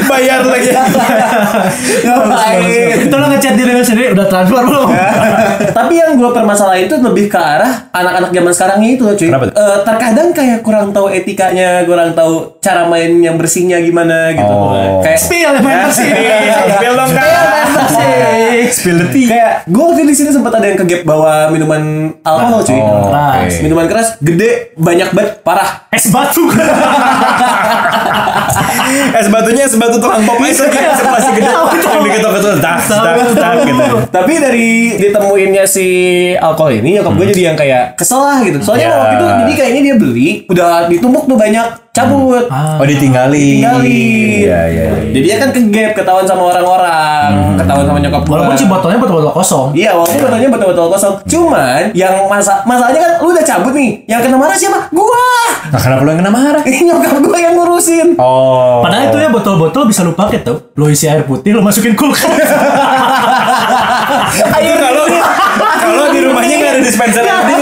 bayar 0.07 0.43
lagi 0.43 0.69
Ngapain? 2.05 2.61
Itu 3.01 3.15
lo 3.15 3.25
ngechat 3.27 3.53
diri 3.55 3.71
lo 3.71 3.81
sendiri 3.81 4.11
udah 4.11 4.27
transfer 4.27 4.61
belum? 4.61 4.87
Tapi 5.77 5.93
yang 5.95 6.13
gue 6.13 6.29
permasalahin 6.29 6.85
itu 6.85 6.95
lebih 6.97 7.25
ke 7.27 7.37
arah 7.37 7.89
anak-anak 7.91 8.29
zaman 8.29 8.51
sekarang 8.53 8.79
itu 8.83 9.03
loh 9.03 9.15
cuy. 9.15 9.27
Kenapa 9.27 9.45
tuh? 9.47 9.55
Eh, 9.55 9.77
terkadang 9.83 10.29
kayak 10.31 10.59
kurang 10.61 10.91
tahu 10.91 11.07
etikanya, 11.09 11.83
kurang 11.83 12.11
tahu 12.13 12.59
cara 12.59 12.85
main 12.85 13.17
yang 13.17 13.35
bersihnya 13.35 13.79
gimana 13.79 14.31
gitu. 14.31 14.51
Oh. 14.51 15.01
Kayak 15.01 15.19
Spill 15.19 15.51
main 15.59 15.87
bersih. 15.87 16.11
Spill 16.69 16.93
dong, 16.93 17.11
Kak. 17.11 17.60
Bersih. 17.71 18.67
spill 18.71 18.97
the 18.99 19.07
tea 19.09 19.25
kayak 19.27 19.65
gue 19.65 19.83
waktu 19.83 20.03
di 20.03 20.15
sini 20.15 20.29
sempat 20.29 20.51
ada 20.55 20.65
yang 20.67 20.79
kegap 20.83 21.01
bawa 21.03 21.49
minuman 21.49 22.13
alkohol 22.21 22.61
cuy. 22.63 22.79
Oh, 22.79 23.07
Keras. 23.07 23.51
oke. 23.51 23.63
Minuman 23.63 23.85
keras 23.87 24.07
gede 24.19 24.51
banyak 24.75 25.09
banget 25.11 25.31
parah. 25.41 25.87
Es 25.89 26.07
batu. 26.07 26.47
es 29.19 29.27
batunya 29.27 29.63
es 29.63 29.75
batu 29.75 29.97
tukang 29.97 30.21
pop 30.21 30.39
es 30.41 30.57
lagi 30.57 30.77
es 30.77 30.99
masih 30.99 31.31
gede 31.33 31.47
yang 31.47 31.65
tak 32.59 32.77
tak 32.83 33.13
tak 33.13 33.13
tahu. 33.33 33.59
gitu 33.63 33.85
Tapi 34.09 34.33
dari 34.37 34.69
ditemuinnya 34.97 35.63
si 35.65 35.87
alkohol 36.35 36.75
ini 36.75 36.97
nyokap 36.97 37.13
gue 37.13 37.25
jadi 37.29 37.41
yang 37.43 37.57
kayak 37.57 37.95
kesel 37.95 38.19
lah 38.19 38.39
gitu. 38.41 38.57
Soalnya 38.61 38.79
Ya. 38.83 38.97
waktu 38.97 39.15
itu 39.15 39.25
jadi 39.37 39.53
kayaknya 39.55 39.81
dia 39.81 39.95
beli 39.95 40.29
udah 40.47 40.67
ditumpuk 40.87 41.23
tuh 41.25 41.37
banyak 41.37 41.63
cabut. 41.91 42.43
oh 42.47 42.81
ditinggalin 42.81 43.61
Ditinggalin. 43.61 43.87
iya 44.41 44.59
iya 44.65 44.85
iya. 44.89 45.11
Jadi 45.11 45.19
dia 45.21 45.35
kan 45.37 45.49
kegap 45.51 45.91
ketahuan 45.93 46.23
sama 46.23 46.49
orang-orang, 46.49 47.27
ketahuan 47.55 47.85
sama 47.85 47.99
nyokap 47.99 48.23
gua. 48.23 48.33
Walaupun 48.37 48.55
si 48.55 48.65
botolnya 48.65 48.97
botol-botol 48.97 49.33
kosong. 49.33 49.67
Iya, 49.71 49.91
walaupun 49.93 50.17
botolnya 50.17 50.49
betul-betul 50.49 50.87
kosong. 50.89 51.13
Cuman 51.25 51.81
yang 51.93 52.25
masa 52.25 52.63
masalahnya 52.63 52.99
kan 52.99 53.11
lu 53.19 53.29
udah 53.29 53.43
cabut 53.43 53.73
nih. 53.73 53.91
Yang 54.07 54.19
kena 54.25 54.37
marah 54.37 54.55
siapa? 54.55 54.79
Gua. 54.89 55.23
Nah, 55.69 55.77
kenapa 55.77 56.01
lo 56.01 56.09
yang 56.09 56.25
kena 56.25 56.33
marah? 56.33 56.65
Nyokap 56.65 57.21
gue 57.21 57.37
yang 57.37 57.53
ngurusin. 57.53 58.17
Oh. 58.17 58.81
Padahal 58.81 59.13
itu 59.13 59.21
ya 59.21 59.29
botol-botol 59.29 59.85
bisa 59.85 60.01
lo 60.01 60.17
pakai 60.17 60.41
tuh. 60.41 60.73
Lo 60.73 60.89
isi 60.89 61.05
air 61.05 61.29
putih, 61.29 61.53
lo 61.53 61.61
masukin 61.61 61.93
kulkas. 61.93 62.25
air 64.57 64.75
kalau 64.81 65.05
kalau 65.61 66.09
di 66.09 66.25
rumahnya 66.25 66.57
nggak 66.57 66.71
ada 66.73 66.81
dispenser 66.81 67.21
air 67.21 67.60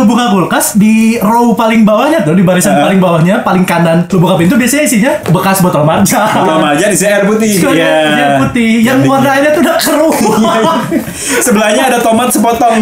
lu 0.00 0.08
buka 0.08 0.32
kulkas 0.32 0.74
di 0.74 1.20
row 1.20 1.52
paling 1.52 1.84
bawahnya 1.84 2.24
tuh 2.24 2.32
di 2.32 2.40
barisan 2.40 2.72
Eh. 2.72 2.80
paling 2.80 2.96
bawahnya 2.96 3.44
paling 3.44 3.62
kanan 3.62 4.08
lu 4.08 4.16
buka 4.16 4.40
pintu 4.40 4.56
biasanya 4.56 4.84
isinya 4.84 5.12
bekas 5.28 5.60
botol 5.60 5.84
marja. 5.84 6.24
Belum 6.40 6.64
aja 6.64 6.88
di 6.88 6.96
air 6.96 7.28
putih. 7.28 7.52
Iya. 7.70 7.92
dia 8.08 8.26
putih 8.40 8.72
yang 8.80 9.04
warna 9.04 9.28
airnya 9.36 9.52
tuh 9.52 9.60
udah 9.60 9.76
keruh. 9.76 10.14
Sebelahnya 11.44 11.92
ada 11.92 11.98
tomat 12.00 12.32
sepotong. 12.32 12.80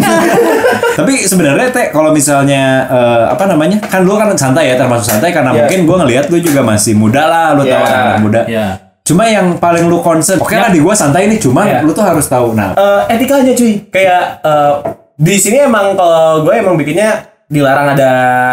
Tapi 0.99 1.13
sebenarnya 1.21 1.69
teh 1.71 1.87
kalau 1.91 2.11
misalnya 2.11 2.87
eh, 2.87 3.25
apa 3.29 3.45
namanya? 3.45 3.83
Kan 3.83 4.07
lu 4.07 4.15
kan 4.15 4.31
santai 4.35 4.71
ya 4.71 4.75
termasuk 4.77 5.11
santai 5.11 5.31
karena 5.31 5.51
Iya. 5.51 5.59
mungkin 5.65 5.79
gua 5.85 5.97
ngelihat 6.03 6.25
lu 6.29 6.39
juga 6.39 6.61
masih 6.61 6.95
muda 6.95 7.27
lah, 7.27 7.47
lu 7.55 7.63
tahu 7.63 7.83
Iya. 7.83 7.97
anak 7.97 8.19
muda. 8.21 8.41
Iya. 8.47 8.67
Cuma 9.03 9.25
yang 9.25 9.57
paling 9.57 9.89
lu 9.89 9.99
concern, 9.99 10.37
oke 10.37 10.53
lah 10.53 10.69
di 10.69 10.79
gua 10.79 10.93
santai 10.93 11.27
nih, 11.27 11.41
cuma 11.41 11.65
Iya. 11.65 11.81
lu 11.81 11.91
tuh 11.91 12.05
harus 12.05 12.29
tahu. 12.29 12.53
Nah, 12.53 12.77
Eh, 12.77 13.17
etikanya 13.17 13.57
cuy 13.57 13.81
kayak 13.89 14.45
eh, 14.45 14.73
di 15.19 15.35
sini 15.35 15.59
emang 15.61 15.93
kalau 15.93 16.41
gue 16.41 16.55
emang 16.55 16.75
bikinnya 16.75 17.11
dilarang 17.45 17.93
ada 17.93 18.13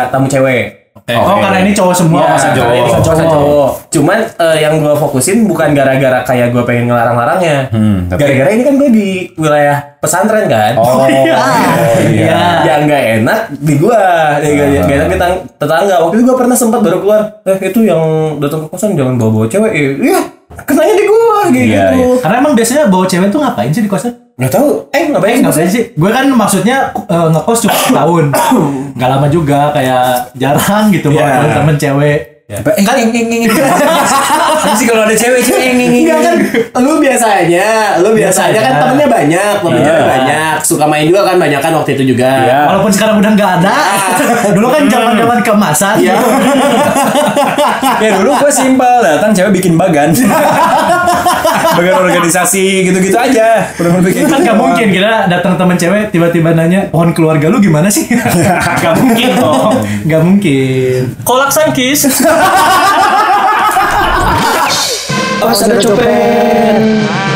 tamu 0.10 0.26
cewek 0.26 0.82
Oh 1.06 1.38
karena 1.38 1.62
ini 1.62 1.70
cowok 1.70 1.94
semua 1.94 2.18
Iya, 2.18 2.34
masa 2.34 2.48
karena 2.50 2.74
ini 2.74 2.90
cowok. 2.90 3.06
kosan 3.06 3.28
cowok. 3.30 3.70
Cuman 3.94 4.20
eh, 4.26 4.58
yang 4.58 4.82
gue 4.82 4.94
fokusin 4.96 5.46
bukan 5.46 5.70
gara-gara 5.72 6.26
kayak 6.26 6.50
gue 6.50 6.66
pengen 6.66 6.90
ngelarang-larangnya. 6.90 7.70
Hmm, 7.70 8.10
tapi- 8.10 8.26
Gara-gara 8.26 8.50
ini 8.50 8.64
kan 8.66 8.74
gue 8.74 8.90
di 8.90 9.08
wilayah 9.36 10.02
pesantren 10.02 10.50
kan. 10.50 10.74
oh, 10.74 11.06
iya. 11.12 11.38
iya. 12.10 12.42
Yang 12.64 12.80
nggak 12.90 13.04
enak 13.16 13.40
di 13.54 13.74
gua, 13.78 14.02
ya, 14.36 14.50
nggak 14.50 14.68
nggak 14.82 14.98
enak 14.98 15.08
di 15.08 15.18
tang- 15.20 15.42
tetangga. 15.56 15.96
Waktu 16.00 16.16
itu 16.16 16.24
gua 16.26 16.38
pernah 16.40 16.56
sempat 16.56 16.80
baru 16.82 16.98
keluar, 17.00 17.22
eh 17.44 17.58
itu 17.62 17.80
yang 17.84 18.02
datang 18.40 18.66
ke 18.66 18.68
kosan 18.68 18.98
jangan 18.98 19.14
bawa-bawa 19.16 19.46
cewek. 19.46 19.72
Eh, 19.72 19.90
Iya, 20.02 20.20
kenanya 20.60 20.94
di 20.96 21.06
gua 21.06 21.25
gitu. 21.48 21.66
Iya, 21.68 21.86
iya. 21.92 22.06
Karena 22.20 22.36
emang 22.40 22.54
biasanya 22.54 22.84
bawa 22.88 23.06
cewek 23.06 23.30
tuh 23.30 23.40
ngapain 23.40 23.70
sih 23.70 23.82
di 23.82 23.90
kosan? 23.90 24.14
Nggak 24.36 24.52
tahu. 24.52 24.70
Eh 24.92 25.04
ngapain? 25.10 25.40
Ngapain 25.40 25.66
sih? 25.66 25.84
Gue 25.94 26.10
kan 26.10 26.26
maksudnya 26.28 26.78
eh, 26.92 27.28
ngekos 27.30 27.60
cuma 27.64 27.76
setahun. 27.78 28.26
Gak 29.00 29.10
lama 29.10 29.28
juga 29.28 29.72
kayak 29.72 30.32
jarang 30.34 30.88
gitu 30.90 31.12
Iya. 31.12 31.44
bawa 31.44 31.52
temen 31.54 31.76
cewek. 31.76 32.20
Eh, 32.46 32.62
eng, 32.62 32.86
eng, 32.86 33.10
eng, 33.10 33.30
eng. 33.42 33.50
Apa 33.50 34.78
sih 34.78 34.86
kalau 34.90 35.02
ada 35.02 35.12
cewek, 35.12 35.42
cewek, 35.42 35.66
eng, 35.66 35.82
eng. 35.82 35.94
Enggak 36.06 36.20
kan, 36.22 36.36
lu 36.78 37.02
biasanya, 37.02 37.98
lu 37.98 38.14
biasanya 38.14 38.60
kan 38.62 38.74
temennya 38.78 39.08
banyak, 39.10 39.54
temennya 39.66 39.90
Iya. 39.90 40.06
banyak, 40.06 40.56
suka 40.62 40.86
main 40.86 41.10
juga 41.10 41.26
kan 41.26 41.42
banyak 41.42 41.58
kan 41.58 41.74
waktu 41.74 41.98
itu 41.98 42.14
juga. 42.14 42.46
Iya. 42.46 42.60
Walaupun 42.70 42.92
sekarang 42.94 43.18
udah 43.18 43.32
nggak 43.34 43.52
ada. 43.60 43.76
Dulu 44.56 44.68
kan 44.70 44.84
zaman-zaman 44.86 45.40
keemasan. 45.42 45.96
Iya. 45.98 46.16
ya 48.04 48.10
dulu 48.20 48.30
gue 48.36 48.52
simpel 48.52 48.94
datang 49.02 49.32
cewek 49.32 49.52
bikin 49.56 49.74
bagan 49.74 50.12
bagan 51.76 51.96
organisasi 52.02 52.66
gitu-gitu 52.86 53.14
aja 53.14 53.70
bener-bener 53.76 54.04
bikin 54.06 54.26
kan 54.26 54.40
gak 54.42 54.56
mungkin 54.56 54.88
kita 54.90 55.28
datang 55.28 55.54
temen 55.56 55.76
cewek 55.76 56.04
tiba-tiba 56.10 56.50
nanya 56.52 56.88
pohon 56.90 57.12
keluarga 57.12 57.48
lu 57.48 57.58
gimana 57.60 57.88
sih? 57.88 58.06
gak 58.84 58.94
mungkin 58.96 59.30
dong. 59.36 59.74
Gak 60.06 60.22
mungkin. 60.22 61.00
Kolak 61.22 61.50
sangkis. 61.50 62.06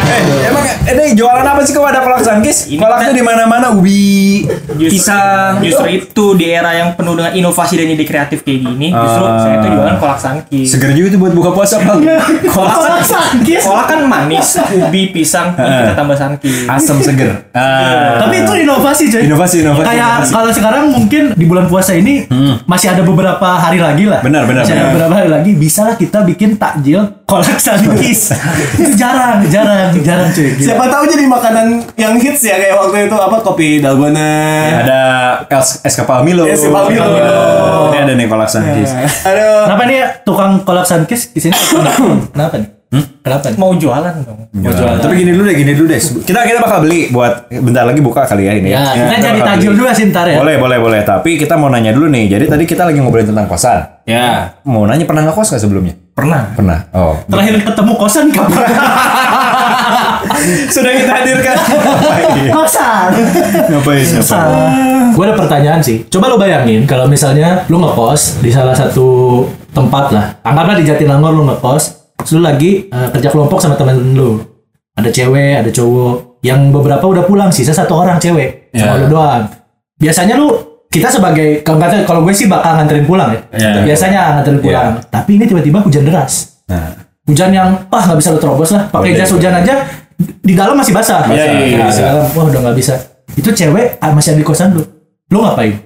eh 0.10 0.22
emang 0.50 0.66
ini 0.90 1.14
jualan 1.14 1.46
apa 1.46 1.62
sih 1.62 1.72
kok 1.72 1.86
ada 1.86 2.02
kolak 2.02 2.26
sangkis 2.26 2.66
kolak 2.74 3.06
tuh 3.06 3.14
di 3.14 3.22
mana-mana 3.22 3.70
ubi 3.70 4.42
pisang 4.80 5.62
Justru 5.62 5.86
itu 5.92 6.26
di 6.34 6.50
era 6.50 6.74
yang 6.74 6.98
penuh 6.98 7.14
dengan 7.14 7.30
inovasi 7.32 7.78
dan 7.78 7.88
ide 7.88 8.02
kreatif 8.02 8.42
kayak 8.42 8.64
gini, 8.64 8.90
justru 8.90 9.22
Ah. 9.22 9.38
saya 9.38 9.56
tuh 9.62 9.70
jualan 9.70 9.98
kolak 10.00 10.18
sangkis. 10.18 10.68
seger 10.72 10.90
juga 10.96 11.08
itu 11.14 11.18
buat 11.20 11.34
buka 11.36 11.50
puasa 11.54 11.78
bang 11.78 12.00
kolak 12.56 12.74
Kolak 12.74 13.04
sangkis. 13.04 13.19
Kolak 13.62 13.86
kan 13.88 14.00
manis, 14.04 14.48
ubi, 14.80 15.10
pisang, 15.10 15.54
kita 15.54 15.94
tambah 15.94 16.16
sangkis. 16.16 16.66
asam 16.66 16.98
seger 17.00 17.50
Ah. 17.52 18.20
Tapi 18.20 18.42
itu 18.42 18.54
inovasi 18.60 19.04
coy. 19.08 19.22
Inovasi, 19.26 19.62
inovasi, 19.62 19.86
Kayak 19.86 20.12
kalau 20.26 20.50
sekarang 20.50 20.84
mungkin 20.90 21.24
di 21.34 21.46
bulan 21.46 21.66
puasa 21.66 21.94
ini 21.94 22.26
masih 22.64 22.90
ada 22.90 23.02
beberapa 23.02 23.50
hari 23.56 23.78
lagi 23.78 24.06
lah. 24.06 24.22
Benar, 24.22 24.46
benar, 24.46 24.64
Masih 24.64 24.74
ada 24.74 24.82
benar. 24.82 24.92
beberapa 24.92 25.14
hari 25.16 25.30
lagi 25.30 25.52
bisa 25.54 25.82
lah 25.84 25.96
kita 25.96 26.24
bikin 26.24 26.56
takjil 26.56 27.02
kolak 27.24 27.58
sangkis. 27.58 28.32
itu 28.76 28.92
jarang, 28.96 29.44
jarang, 29.48 29.92
jarang 30.00 30.30
cuy. 30.30 30.50
Gila. 30.52 30.66
Siapa 30.66 30.86
tahu 30.88 31.04
jadi 31.06 31.24
makanan 31.26 31.68
yang 31.96 32.14
hits 32.16 32.42
ya 32.42 32.56
kayak 32.56 32.76
waktu 32.76 32.98
itu 33.06 33.18
apa 33.18 33.38
kopi 33.40 33.68
dalgona. 33.80 34.32
ada 34.80 35.02
es, 35.52 35.82
es 35.82 35.94
kapal 35.94 36.22
Milo 36.22 36.46
Es 36.46 36.62
kapal 36.62 36.88
Milo. 36.88 37.06
ini 37.90 37.98
ada 38.00 38.14
nih 38.14 38.26
kolak 38.26 38.48
sangkis 38.48 38.90
Aduh. 39.22 39.66
Kenapa 39.66 39.84
nih 39.86 39.98
tukang 40.24 40.52
kolak 40.64 40.86
sangkis 40.86 41.30
di 41.30 41.40
sini? 41.40 41.54
Kenapa 42.34 42.56
nih? 42.56 42.79
Kenapa 42.90 43.54
nih? 43.54 43.58
Mau 43.62 43.78
jualan 43.78 44.14
dong. 44.26 44.50
Ya, 44.66 44.98
tapi 44.98 45.22
gini 45.22 45.38
dulu 45.38 45.46
deh, 45.46 45.54
gini 45.54 45.78
dulu 45.78 45.94
deh. 45.94 46.02
Kita 46.02 46.42
kita 46.42 46.58
bakal 46.58 46.82
beli 46.82 47.14
buat 47.14 47.46
bentar 47.52 47.86
lagi 47.86 48.02
buka 48.02 48.26
kali 48.26 48.50
ya 48.50 48.58
ini. 48.58 48.74
Ya, 48.74 48.82
kita 48.82 49.30
Kita 49.38 49.52
jadi 49.54 49.70
beli. 49.70 49.78
juga 49.78 49.92
sih 49.94 50.10
ntar 50.10 50.26
ya. 50.26 50.42
Boleh, 50.42 50.58
boleh, 50.58 50.78
boleh. 50.82 51.02
Tapi 51.06 51.38
kita 51.38 51.54
mau 51.54 51.70
nanya 51.70 51.94
dulu 51.94 52.10
nih. 52.10 52.26
Jadi 52.26 52.50
tadi 52.50 52.64
kita 52.66 52.90
lagi 52.90 52.98
ngobrolin 52.98 53.30
tentang 53.30 53.46
kosan. 53.46 54.02
Ya. 54.10 54.58
Mau 54.66 54.90
nanya 54.90 55.06
pernah 55.06 55.22
ngekos 55.30 55.54
gak 55.54 55.62
sebelumnya? 55.62 55.94
Pernah. 56.18 56.58
Pernah. 56.58 56.80
Oh. 56.90 57.14
Terakhir 57.30 57.62
ketemu 57.62 57.94
kosan 57.94 58.26
kapan? 58.34 58.58
Sudah 60.74 60.92
kita 60.96 61.14
hadirkan. 61.14 61.56
Kosan. 62.50 63.08
Ngapain? 63.70 64.06
Ngapain? 64.18 65.14
Gue 65.14 65.24
ada 65.30 65.36
pertanyaan 65.38 65.82
sih. 65.84 66.10
Coba 66.10 66.32
lo 66.32 66.42
bayangin 66.42 66.90
kalau 66.90 67.06
misalnya 67.06 67.70
lo 67.70 67.78
ngekos 67.78 68.42
di 68.42 68.50
salah 68.50 68.74
satu 68.74 69.46
tempat 69.70 70.10
lah. 70.10 70.26
Anggaplah 70.42 70.80
di 70.80 70.90
Jatinangor 70.90 71.38
lo 71.38 71.46
ngekos. 71.46 71.99
Terus 72.20 72.32
lo 72.34 72.42
lagi 72.44 72.72
eh, 72.86 73.08
kerja 73.10 73.30
kelompok 73.30 73.58
sama 73.58 73.76
temen 73.76 74.14
lo. 74.14 74.40
Ada 74.94 75.10
cewek, 75.10 75.54
ada 75.58 75.70
cowok. 75.70 76.16
Yang 76.40 76.60
beberapa 76.72 77.04
udah 77.04 77.24
pulang, 77.24 77.50
sisa 77.50 77.72
satu 77.72 77.96
orang 77.96 78.16
cewek. 78.16 78.72
Sama 78.72 78.96
Ya. 78.96 79.00
lo 79.00 79.08
doang. 79.10 79.44
Biasanya 79.96 80.36
lu 80.36 80.48
kita 80.88 81.08
sebagai 81.08 81.62
kalau 81.62 81.78
kata- 81.78 82.04
kalau 82.04 82.22
gue 82.22 82.32
sih 82.32 82.46
bakal 82.46 82.76
nganterin 82.76 83.04
pulang 83.04 83.30
ya. 83.30 83.42
Ya. 83.54 83.70
Biasanya 83.84 84.20
nganterin 84.36 84.60
pulang. 84.60 84.90
Tapi 85.06 85.36
ini 85.36 85.46
tiba-tiba 85.46 85.80
hujan 85.80 86.04
deras. 86.04 86.64
Nah, 86.66 86.96
Hujan 87.26 87.54
yang 87.54 87.86
ah 87.86 88.02
nggak 88.04 88.18
bisa 88.18 88.34
lo 88.34 88.40
terobos 88.40 88.74
lah. 88.74 88.90
Pakai 88.90 89.14
Udah, 89.14 89.22
jas 89.22 89.30
hujan 89.30 89.54
aja 89.54 89.74
di 90.18 90.54
dalam 90.54 90.74
masih 90.74 90.92
basah. 90.92 91.30
Iya, 91.30 91.46
iya, 91.46 91.66
iya, 91.70 91.86
bisa. 91.86 92.02
di 92.02 92.04
dalam 92.04 92.26
wah 92.28 92.44
udah 92.44 92.62
nggak 92.66 92.74
bisa. 92.74 92.94
Itu 93.38 93.54
cewek 93.54 94.02
ah, 94.02 94.10
masih 94.10 94.34
ada 94.34 94.40
di 94.42 94.48
kosan 94.48 94.74
lu. 94.74 94.82
Lu 95.30 95.38
ngapain? 95.40 95.78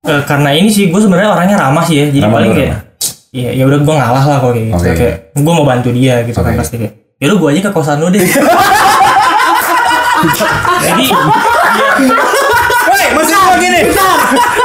Eh, 0.00 0.22
karena 0.28 0.52
ini 0.52 0.68
sih 0.68 0.92
gue 0.92 1.00
sebenarnya 1.00 1.32
orangnya 1.32 1.56
ramah 1.58 1.80
sih 1.82 1.96
ya. 1.96 2.04
Jadi 2.04 2.20
Ramah, 2.20 2.34
paling 2.36 2.52
ramah. 2.52 2.60
kayak 2.60 2.76
Iya, 3.30 3.50
ya 3.54 3.64
udah 3.64 3.78
gue 3.78 3.94
ngalah 3.94 4.24
lah 4.26 4.38
kalau 4.38 4.52
kayak 4.52 4.66
gitu. 4.68 4.82
Oke. 4.82 4.90
Kayak 4.96 5.16
gue 5.36 5.52
mau 5.54 5.62
bantu 5.62 5.88
dia 5.94 6.14
gitu 6.26 6.34
kan 6.36 6.50
Oke. 6.50 6.58
pasti 6.58 6.76
kayak. 6.76 6.92
Ya 7.16 7.26
lu 7.26 7.38
gue 7.38 7.48
aja 7.48 7.60
ke 7.62 7.70
kosan 7.70 7.98
lu 7.98 8.08
deh. 8.08 8.18
Jadi 10.80 11.06
Woi, 12.82 13.04
maksud 13.14 13.36
gua 13.36 13.56
gini. 13.56 13.80
Itu 13.86 14.06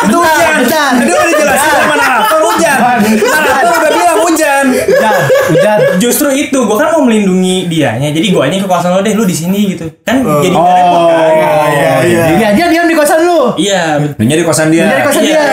hujan. 0.10 0.91
Tadi 0.98 1.12
udah 1.12 1.27
dijelasin 1.27 1.69
sama 1.69 1.95
narator 1.95 2.39
hujan. 2.41 2.77
Narator 3.13 3.75
udah 3.75 3.91
bilang 3.91 4.19
hujan. 4.24 4.65
Hujan, 4.74 5.19
hujan. 5.48 5.77
justru 5.98 6.27
itu 6.31 6.57
gue 6.57 6.75
kan 6.75 6.89
mau 6.89 7.03
melindungi 7.03 7.69
dianya. 7.69 8.10
Jadi 8.10 8.27
gue 8.29 8.41
aja 8.41 8.57
ke 8.57 8.65
kosan 8.65 8.91
lu 8.91 9.01
deh, 9.01 9.13
lu 9.13 9.24
di 9.24 9.36
sini 9.36 9.60
gitu. 9.69 9.86
Kan 10.01 10.24
jadi 10.24 10.48
nggak 10.50 10.57
Oh, 10.57 10.74
repot 10.74 11.01
kan. 11.05 11.29
iya, 11.69 11.91
iya. 12.01 12.24
Ini 12.34 12.43
aja 12.50 12.63
diam 12.67 12.86
di 12.86 12.95
kosan 12.95 13.19
lu. 13.22 13.53
Iya, 13.55 13.81
Lu 14.10 14.24
nyari 14.24 14.41
kosan 14.41 14.67
dia. 14.69 14.86
Nyari 14.86 15.03
kosan 15.05 15.22
Iya. 15.22 15.38
dia. 15.38 15.43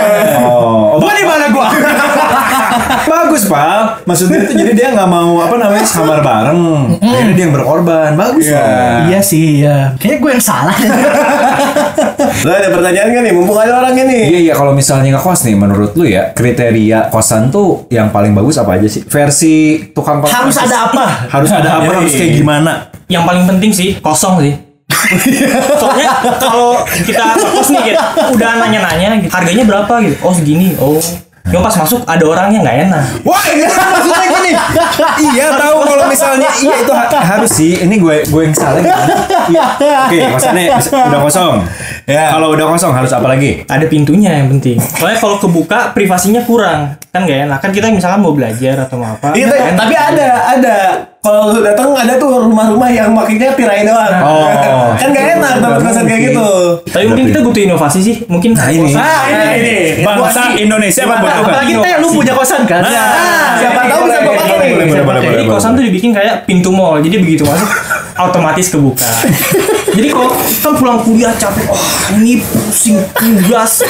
Oh, 0.41 0.97
oh, 0.97 0.99
Gua 0.99 1.13
di 1.13 1.25
mana 1.25 1.45
gua? 1.51 1.69
bagus 3.07 3.43
pak. 3.49 4.07
Maksudnya 4.07 4.39
itu 4.47 4.53
jadi 4.59 4.73
dia 4.73 4.89
nggak 4.95 5.09
mau 5.11 5.41
apa 5.43 5.55
namanya 5.59 5.85
kamar 5.87 6.19
bareng. 6.21 6.61
Akhirnya 7.01 7.35
dia 7.35 7.45
yang 7.45 7.55
berkorban. 7.55 8.11
Bagus 8.15 8.47
dong. 8.49 9.03
iya 9.11 9.21
sih, 9.21 9.63
iya. 9.63 9.95
Kayaknya 9.97 10.19
gue 10.19 10.31
yang 10.35 10.45
salah. 10.45 10.77
Lo 12.47 12.51
ada 12.51 12.69
pertanyaan 12.71 13.09
kan 13.15 13.23
nih? 13.23 13.33
Mumpung 13.35 13.59
ada 13.59 13.73
orangnya 13.83 14.05
nih. 14.07 14.23
Iya 14.33 14.39
iya 14.51 14.55
kalau 14.55 14.73
misalnya 14.73 15.19
ngekos 15.19 15.47
nih 15.47 15.57
menurut 15.59 15.91
lu 15.95 16.05
ya 16.09 16.33
kriteria 16.33 17.13
kosan 17.13 17.53
tuh 17.53 17.87
yang 17.91 18.11
paling 18.11 18.35
bagus 18.35 18.59
apa 18.59 18.79
aja 18.79 18.89
sih? 18.89 19.03
Versi 19.07 19.89
tukang 19.93 20.23
kos 20.23 20.33
Harus 20.33 20.57
ada 20.59 20.91
apa? 20.91 21.05
Harus 21.31 21.51
ada 21.51 21.69
apa? 21.83 21.91
Iya, 21.93 21.99
harus 22.03 22.13
kayak 22.15 22.31
iya. 22.33 22.39
gimana? 22.41 22.73
yang 23.13 23.29
paling 23.29 23.45
penting 23.45 23.71
sih 23.71 23.91
kosong 24.01 24.41
sih. 24.41 24.55
Soalnya 25.81 26.11
kalau 26.41 26.81
kita 27.05 27.37
kos 27.37 27.69
nih 27.73 27.93
gitu, 27.93 28.01
udah 28.33 28.51
nanya-nanya 28.65 29.21
gitu, 29.21 29.33
harganya 29.33 29.65
berapa 29.69 29.95
gitu. 30.01 30.17
Oh 30.25 30.33
segini. 30.33 30.73
Oh. 30.81 30.97
Cuma 31.53 31.61
pas 31.63 31.77
masuk 31.77 32.01
ada 32.03 32.25
orangnya 32.25 32.59
nggak 32.61 32.77
enak. 32.89 33.05
Wah, 33.23 33.45
iya, 33.47 33.69
maksudnya 33.69 34.27
gini. 34.27 34.51
iya, 35.29 35.47
tahu 35.53 35.77
kalau 35.85 36.05
misalnya 36.09 36.49
iya 36.57 36.75
itu 36.81 36.89
ha- 36.91 37.13
harus 37.13 37.53
sih. 37.53 37.77
Ini 37.79 37.95
gue 37.95 38.17
gue 38.25 38.43
yang 38.43 38.57
salah. 38.57 38.81
gitu. 38.81 38.97
Iya. 39.53 39.67
Oke, 40.09 40.19
kosannya 40.33 40.65
bis- 40.73 40.93
udah 41.13 41.21
kosong. 41.21 41.55
Ya. 42.05 42.33
Kalau 42.33 42.49
udah 42.51 42.67
kosong 42.67 42.93
harus 42.93 43.13
apa 43.13 43.29
lagi? 43.29 43.63
Ada 43.65 43.85
pintunya 43.85 44.33
yang 44.35 44.49
penting. 44.49 44.81
Soalnya 44.81 45.21
kalau 45.21 45.37
kebuka 45.37 45.93
privasinya 45.93 46.41
kurang. 46.43 46.97
Kan 47.13 47.29
nggak 47.29 47.39
enak. 47.47 47.59
Kan 47.61 47.71
kita 47.71 47.93
misalkan 47.93 48.19
mau 48.19 48.33
belajar 48.33 48.75
atau 48.81 48.97
mau 48.97 49.13
apa. 49.13 49.37
Iya, 49.37 49.77
tapi 49.77 49.93
ada 49.93 50.27
ada 50.49 50.75
kalau 51.23 51.55
lu 51.55 51.63
datang 51.63 51.95
ada 51.95 52.19
tuh 52.19 52.51
rumah-rumah 52.51 52.91
yang 52.91 53.15
makanya 53.15 53.55
tirai 53.55 53.87
doang. 53.87 54.11
Oh. 54.27 54.51
kan 54.99 55.07
gak 55.15 55.39
enak 55.39 55.63
dapat 55.63 55.79
kosan 55.87 56.03
kayak 56.03 56.35
gitu. 56.35 56.47
Tapi 56.83 57.05
mungkin 57.07 57.25
kita 57.31 57.41
butuh 57.47 57.63
inovasi 57.63 57.99
sih. 58.03 58.17
Mungkin 58.27 58.59
Nah, 58.59 58.67
ini. 58.67 58.91
Ah, 58.99 59.23
ini 59.31 59.47
ini. 59.55 59.77
Bangsa 60.03 60.51
Indonesia 60.59 61.07
Gimana? 61.07 61.23
membutuhkan. 61.23 61.47
Apalagi 61.47 61.73
teh 61.79 61.95
lu 62.03 62.09
punya 62.11 62.35
kosan 62.35 62.67
kan? 62.67 62.83
Nah, 62.83 63.55
siapa 63.55 63.81
tahu 63.87 64.01
bisa 64.11 64.19
gue 64.19 64.35
pakai 64.35 64.57
Jadi 64.75 64.91
boleh, 64.91 65.03
boleh. 65.07 65.47
kosan 65.47 65.71
tuh 65.79 65.85
dibikin 65.87 66.11
kayak 66.11 66.43
pintu 66.43 66.75
mall. 66.75 66.99
Jadi 66.99 67.15
begitu 67.23 67.47
masuk 67.47 67.71
otomatis 68.27 68.67
kebuka. 68.67 69.07
Jadi 69.93 70.09
kalau 70.09 70.33
kan 70.35 70.73
pulang 70.75 70.99
kuliah 71.05 71.33
capek, 71.37 71.69
wah 71.69 71.81
ini 72.17 72.41
pusing 72.41 72.97
tugas. 73.13 73.85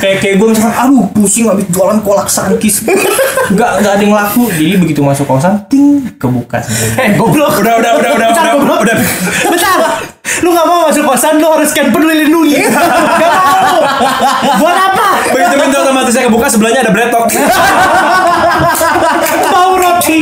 kayak 0.00 0.24
kayak 0.24 0.34
gue 0.40 0.48
misalkan, 0.48 0.72
aduh 0.74 1.04
pusing 1.12 1.44
habis 1.46 1.68
jualan 1.68 2.00
kolak 2.00 2.26
sangkis. 2.26 2.80
Gak 3.52 3.70
gak 3.80 3.92
ada 3.94 4.02
yang 4.02 4.16
laku. 4.16 4.48
Jadi 4.48 4.74
begitu 4.80 5.00
masuk 5.04 5.28
kosan, 5.28 5.60
ting 5.68 6.00
kebuka 6.16 6.47
sendiri. 6.56 6.96
Eh, 6.96 7.08
goblok. 7.20 7.60
Udah, 7.60 7.74
udah, 7.76 7.92
udah, 8.00 8.10
udah, 8.16 8.28
Bentar, 8.32 8.44
udah, 8.44 8.54
goblok. 8.56 8.78
udah. 8.88 8.96
Bentar. 9.52 9.78
Lu 10.38 10.54
gak 10.54 10.66
mau 10.68 10.86
masuk 10.86 11.02
kosan, 11.04 11.40
lu 11.40 11.48
harus 11.50 11.68
scan 11.68 11.90
peduli 11.90 12.24
lindungi. 12.24 12.62
Gak 13.20 13.32
mau. 13.32 13.80
Buat 14.60 14.76
apa? 14.76 15.06
Begitu 15.34 15.54
pintu 15.56 15.76
otomatisnya 15.82 16.22
kebuka 16.30 16.46
sebelahnya 16.46 16.80
ada 16.86 16.92
bretok. 16.94 17.24
Bau 19.50 19.72
roti. 19.76 20.18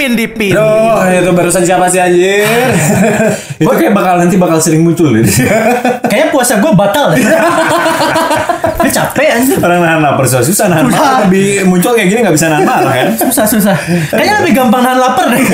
Hilimin 0.00 0.16
Dipin. 0.16 0.56
Oh, 0.56 1.04
itu 1.04 1.30
barusan 1.36 1.60
siapa 1.60 1.84
sih 1.92 2.00
anjir? 2.00 2.48
Itu 3.60 3.68
kayak 3.68 3.92
bakal 3.92 4.16
nanti 4.16 4.40
bakal 4.40 4.56
sering 4.56 4.80
muncul 4.80 5.12
deh. 5.12 5.28
Kayaknya 6.20 6.36
puasa 6.36 6.60
gue 6.60 6.72
batal 6.76 7.06
deh. 7.16 7.24
Gue 8.80 8.88
capek 8.88 9.28
anjir. 9.36 9.56
Orang 9.60 9.80
nahan 9.84 10.00
lapar 10.00 10.24
susah, 10.24 10.40
susah 10.40 10.66
nahan 10.68 10.88
Susah. 10.88 11.00
marah. 11.00 11.20
Lebih 11.28 11.68
muncul 11.68 11.92
kayak 11.92 12.08
gini 12.12 12.20
nggak 12.24 12.36
bisa 12.36 12.48
nahan 12.48 12.64
marah 12.64 12.92
kan? 12.92 13.08
Susah 13.12 13.44
susah. 13.44 13.76
Kayaknya 14.08 14.34
lebih 14.40 14.52
gampang 14.56 14.80
nahan 14.84 15.00
lapar 15.00 15.32
deh. 15.32 15.44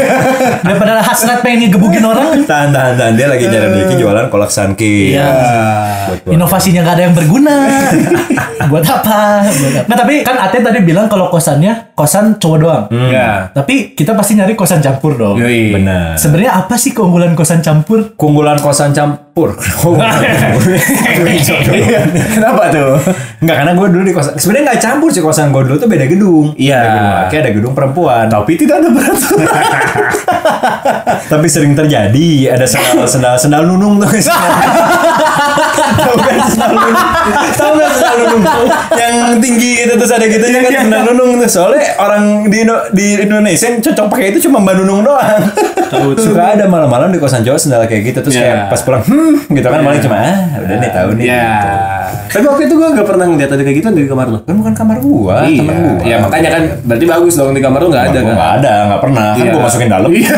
Daripada 0.63 1.03
hasrat 1.03 1.43
pengen 1.43 1.67
ngegebukin 1.67 2.03
orang. 2.03 2.43
Tahan, 2.43 2.71
tahan, 2.71 2.95
tahan. 2.95 3.13
Dia 3.15 3.27
lagi 3.27 3.47
jalan 3.47 3.71
diki 3.75 3.95
jualan 3.99 4.27
kolak 4.27 4.51
sanki. 4.51 5.15
Iya. 5.15 5.27
Inovasinya 6.27 6.83
nggak 6.83 6.95
ada 6.99 7.03
yang 7.07 7.15
berguna. 7.15 7.55
Buat 8.71 8.83
apa? 8.87 9.47
Buat 9.47 9.75
apa? 9.75 9.87
Nah 9.87 9.97
tapi 9.99 10.15
kan 10.23 10.37
Ate 10.43 10.59
tadi 10.59 10.79
bilang 10.83 11.07
kalau 11.07 11.27
kosannya 11.27 11.95
kosan 11.95 12.39
cowok 12.39 12.59
doang. 12.59 12.85
Ya. 13.11 13.51
Tapi 13.51 13.95
kita 13.95 14.15
pasti 14.15 14.35
nyari 14.35 14.55
kosan 14.55 14.79
campur 14.79 15.15
dong. 15.15 15.39
Yoi. 15.39 15.75
Benar. 15.75 16.15
Sebenarnya 16.15 16.63
apa 16.63 16.75
sih 16.75 16.91
keunggulan 16.91 17.35
kosan 17.35 17.59
campur? 17.59 18.15
Keunggulan 18.15 18.59
kosan 18.59 18.95
campur. 18.95 19.26
Kenapa 22.33 22.73
tuh? 22.73 22.97
Enggak, 23.45 23.57
karena 23.61 23.73
gue 23.77 23.87
dulu 23.93 24.03
di 24.09 24.17
kosan. 24.17 24.33
Sebenarnya 24.41 24.73
nggak 24.73 24.81
campur 24.81 25.13
sih 25.13 25.21
kosan 25.21 25.53
gue 25.53 25.61
dulu 25.69 25.77
tuh 25.77 25.89
beda 25.93 26.09
gedung. 26.09 26.57
Iya. 26.57 26.81
Ada 26.81 26.89
gedung 26.89 27.13
laki, 27.13 27.35
ada 27.37 27.51
gedung 27.53 27.75
perempuan. 27.77 28.25
Tapi 28.33 28.57
tidak 28.57 28.81
ada 28.81 28.89
peraturan. 28.97 29.65
Tapi 31.29 31.47
sering 31.53 31.77
terjadi 31.77 32.57
ada 32.57 32.65
sendal 32.65 33.05
sendal 33.05 33.37
sendal 33.37 33.63
nunung 33.69 34.01
tuh. 34.01 34.09
Kan? 36.17 36.46
Tahu 37.53 37.73
kan 37.75 37.91
sendal 37.91 38.15
nunung? 38.21 38.43
Yang 38.93 39.15
tinggi 39.39 39.73
itu 39.81 39.93
terus 39.95 40.13
ada 40.13 40.25
gitu 40.25 40.43
kan 40.43 40.63
sendal 40.83 41.03
nunung 41.07 41.31
tuh. 41.39 41.49
Soalnya 41.49 41.85
orang 41.97 42.25
di 42.47 42.61
di 42.93 43.07
Indonesia 43.19 43.67
yang 43.67 43.79
cocok 43.81 44.07
pakai 44.09 44.27
itu 44.31 44.45
cuma 44.45 44.59
mbak 44.59 44.75
nunung 44.77 45.03
doang. 45.03 45.43
Suka 46.17 46.55
ada 46.55 46.67
malam-malam 46.67 47.09
di 47.09 47.19
kosan 47.19 47.41
Jawa 47.41 47.57
sendal 47.57 47.85
kayak 47.85 48.03
gitu 48.05 48.19
terus 48.21 48.35
Iya. 48.35 48.43
kayak 48.43 48.59
pas 48.69 48.81
pulang 48.83 49.01
hmm 49.01 49.49
gitu 49.49 49.65
kan 49.65 49.81
maling 49.81 50.03
cuma 50.03 50.17
ah 50.19 50.39
udah 50.59 50.77
nih 50.77 50.91
tahu 50.91 51.09
nih. 51.15 51.25
Ya. 51.27 51.47
gitu. 51.47 51.69
Tapi 52.27 52.45
waktu 52.45 52.63
itu 52.67 52.75
gue 52.75 52.89
gak 52.93 53.07
pernah 53.07 53.25
ngeliat 53.25 53.49
ada 53.49 53.63
kayak 53.63 53.77
gitu 53.79 53.89
di 53.95 54.05
kamar 54.05 54.27
lo. 54.27 54.39
Kan 54.43 54.55
bukan 54.57 54.75
kamar 54.75 54.97
gua, 54.99 55.47
Iya. 55.47 55.63
gua. 55.63 56.03
Ya 56.03 56.17
makanya 56.19 56.51
kan 56.51 56.63
berarti 56.83 57.05
bagus 57.07 57.35
dong 57.35 57.55
di 57.55 57.63
kamar 57.63 57.81
lo 57.81 57.89
gak 57.89 58.05
ada 58.11 58.19
kan? 58.19 58.35
nggak 58.35 58.51
ada, 58.61 58.73
nggak 58.91 59.01
pernah. 59.01 59.29
Kan 59.33 59.41
Iya. 59.41 59.53
gua 59.55 59.63
masukin 59.63 59.89
dalam. 59.89 60.11
Iya. 60.11 60.37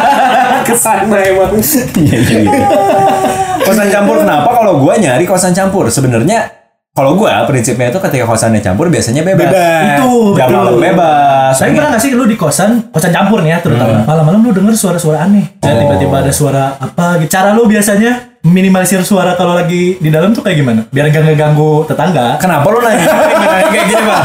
Ke 0.66 0.74
sana 0.74 1.18
emang. 1.20 1.52
Iya 1.58 2.16
iya 2.16 2.38
iya. 2.42 2.66
kosan 3.66 3.88
campur 3.88 4.16
kenapa 4.18 4.48
kalau 4.48 4.78
gua 4.78 4.94
nyari 4.94 5.24
kosan 5.24 5.50
campur? 5.50 5.84
Sebenarnya 5.86 6.46
kalau 6.92 7.12
gua 7.12 7.44
prinsipnya 7.44 7.90
itu 7.90 8.00
ketika 8.00 8.24
kosannya 8.24 8.60
campur 8.60 8.88
biasanya 8.88 9.20
bebas. 9.20 9.50
Itu 9.50 10.32
Jam 10.32 10.48
betul. 10.48 10.56
malam 10.56 10.76
bebas. 10.78 11.54
Tapi 11.54 11.70
pernah 11.72 11.90
gak 11.90 12.00
sih 12.00 12.10
lu 12.10 12.24
di 12.24 12.34
kosan, 12.34 12.88
kosan 12.88 13.10
campur 13.10 13.40
nih 13.40 13.52
ya 13.52 13.58
terutama. 13.60 14.00
Malam-malam 14.02 14.40
lu 14.40 14.50
denger 14.50 14.72
suara-suara 14.72 15.22
aneh. 15.22 15.58
Kayak 15.58 15.74
Oh. 15.76 15.80
tiba-tiba 15.84 16.16
ada 16.22 16.32
suara 16.32 16.64
apa 16.74 17.20
gitu. 17.20 17.28
Cara 17.30 17.52
lu 17.52 17.66
biasanya 17.66 18.40
minimalisir 18.40 19.02
suara 19.02 19.34
kalau 19.34 19.52
lagi 19.52 19.98
di 19.98 20.08
dalam 20.08 20.30
tuh 20.30 20.40
kayak 20.40 20.56
gimana? 20.56 20.80
Biar 20.88 21.10
gak 21.10 21.26
ngeganggu 21.26 21.84
tetangga. 21.84 22.38
Kenapa 22.38 22.64
lu 22.70 22.80
nanya 22.80 23.04
kayak 23.74 23.86
gini, 23.86 24.02
Pak? 24.02 24.20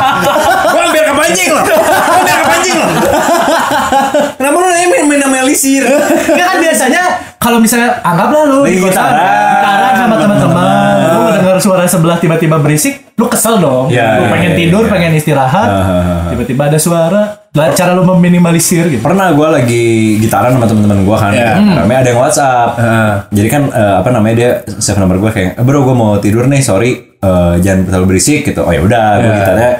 Gua 0.70 0.82
hampir 0.86 1.04
kepancing 1.04 1.50
loh. 1.52 1.64
Gua 1.68 2.16
hampir 2.16 2.36
kepancing 2.40 2.76
loh. 2.78 2.90
Kenapa 4.40 4.56
lu 4.56 4.68
nanya 4.70 4.88
minimalisir? 5.04 5.84
Enggak 5.84 6.48
kan 6.48 6.58
biasanya 6.62 7.04
kalau 7.42 7.58
misalnya 7.58 7.98
anggaplah 8.02 8.46
lu 8.46 8.60
di 8.64 8.78
Lagi 8.78 8.86
kosan 8.86 9.12
gitaran. 9.12 9.94
sama 9.98 10.16
teman-teman, 10.16 10.94
lu 11.10 11.20
mendengar 11.26 11.58
suara 11.58 11.84
sebelah 11.84 12.16
tiba-tiba 12.16 12.56
berisik, 12.56 13.18
lu 13.18 13.26
kesel 13.26 13.58
dong. 13.58 13.90
Ya, 13.90 14.22
lu 14.22 14.26
ya, 14.26 14.30
pengen 14.30 14.52
ya, 14.52 14.58
tidur, 14.58 14.84
ya. 14.86 14.90
pengen 14.90 15.12
istirahat, 15.14 15.68
Ah. 15.68 16.30
tiba-tiba 16.30 16.70
ada 16.70 16.78
suara. 16.78 17.22
Lah, 17.52 17.68
Cara 17.74 17.92
lu 17.92 18.08
meminimalisir 18.08 18.88
gitu. 18.88 19.02
Pernah 19.02 19.34
gua 19.34 19.52
lagi 19.52 19.84
gitaran 20.18 20.54
sama 20.54 20.64
teman-teman 20.64 21.04
gua 21.04 21.18
kan. 21.20 21.34
Iya. 21.34 21.60
Namanya 21.60 22.00
ada 22.00 22.10
yang 22.10 22.20
WhatsApp. 22.22 22.70
Jadi 23.28 23.48
kan 23.50 23.64
eh, 23.68 23.96
apa 24.00 24.10
namanya 24.10 24.36
dia 24.38 24.50
save 24.78 24.96
nomor 24.98 25.18
gua 25.18 25.32
kayak, 25.32 25.58
"Eh, 25.58 25.64
"Bro, 25.66 25.84
gua 25.84 25.92
mau 25.92 26.12
tidur 26.16 26.46
nih, 26.46 26.62
sorry. 26.62 26.92
eh, 27.18 27.54
jangan 27.60 27.86
terlalu 27.86 28.06
berisik 28.08 28.46
gitu." 28.46 28.62
Oh 28.62 28.72
ya 28.72 28.80
udah, 28.80 29.08
gua 29.18 29.28
Iya. 29.28 29.38
gitarnya 29.38 29.72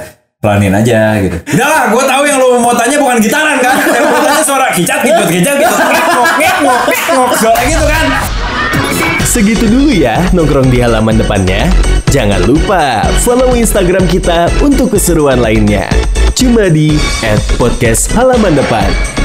pelanin 0.42 0.74
aja 0.74 1.22
gitu. 1.22 1.38
Udah 1.54 1.68
lah, 1.70 1.84
gua 1.94 2.04
tahu 2.10 2.26
yang 2.26 2.42
lu 2.42 2.58
mau 2.58 2.74
tanya 2.74 2.98
bukan 2.98 3.22
gitaran 3.22 3.62
kan. 3.62 3.78
Yang 3.96 4.06
mau 4.10 4.20
tanya 4.26 4.42
suara 4.42 4.68
kicat 4.74 5.00
gitu, 5.06 5.22
kicat 5.30 5.56
gitu. 5.62 5.70
Ngok, 5.70 6.60
ngok, 6.66 6.82
ngok. 7.14 7.30
Suara 7.38 7.62
gitu 7.62 7.86
kan. 7.86 8.06
Segitu 9.22 9.70
dulu 9.70 9.94
ya 9.94 10.18
nongkrong 10.34 10.74
di 10.74 10.82
halaman 10.82 11.22
depannya. 11.22 11.70
Jangan 12.10 12.42
lupa 12.44 13.06
follow 13.22 13.54
Instagram 13.54 14.10
kita 14.10 14.50
untuk 14.66 14.98
keseruan 14.98 15.40
lainnya. 15.40 15.88
Cuma 16.34 16.68
di 16.68 16.98
@podcast 17.62 18.10
halaman 18.18 18.58
depan. 18.58 19.21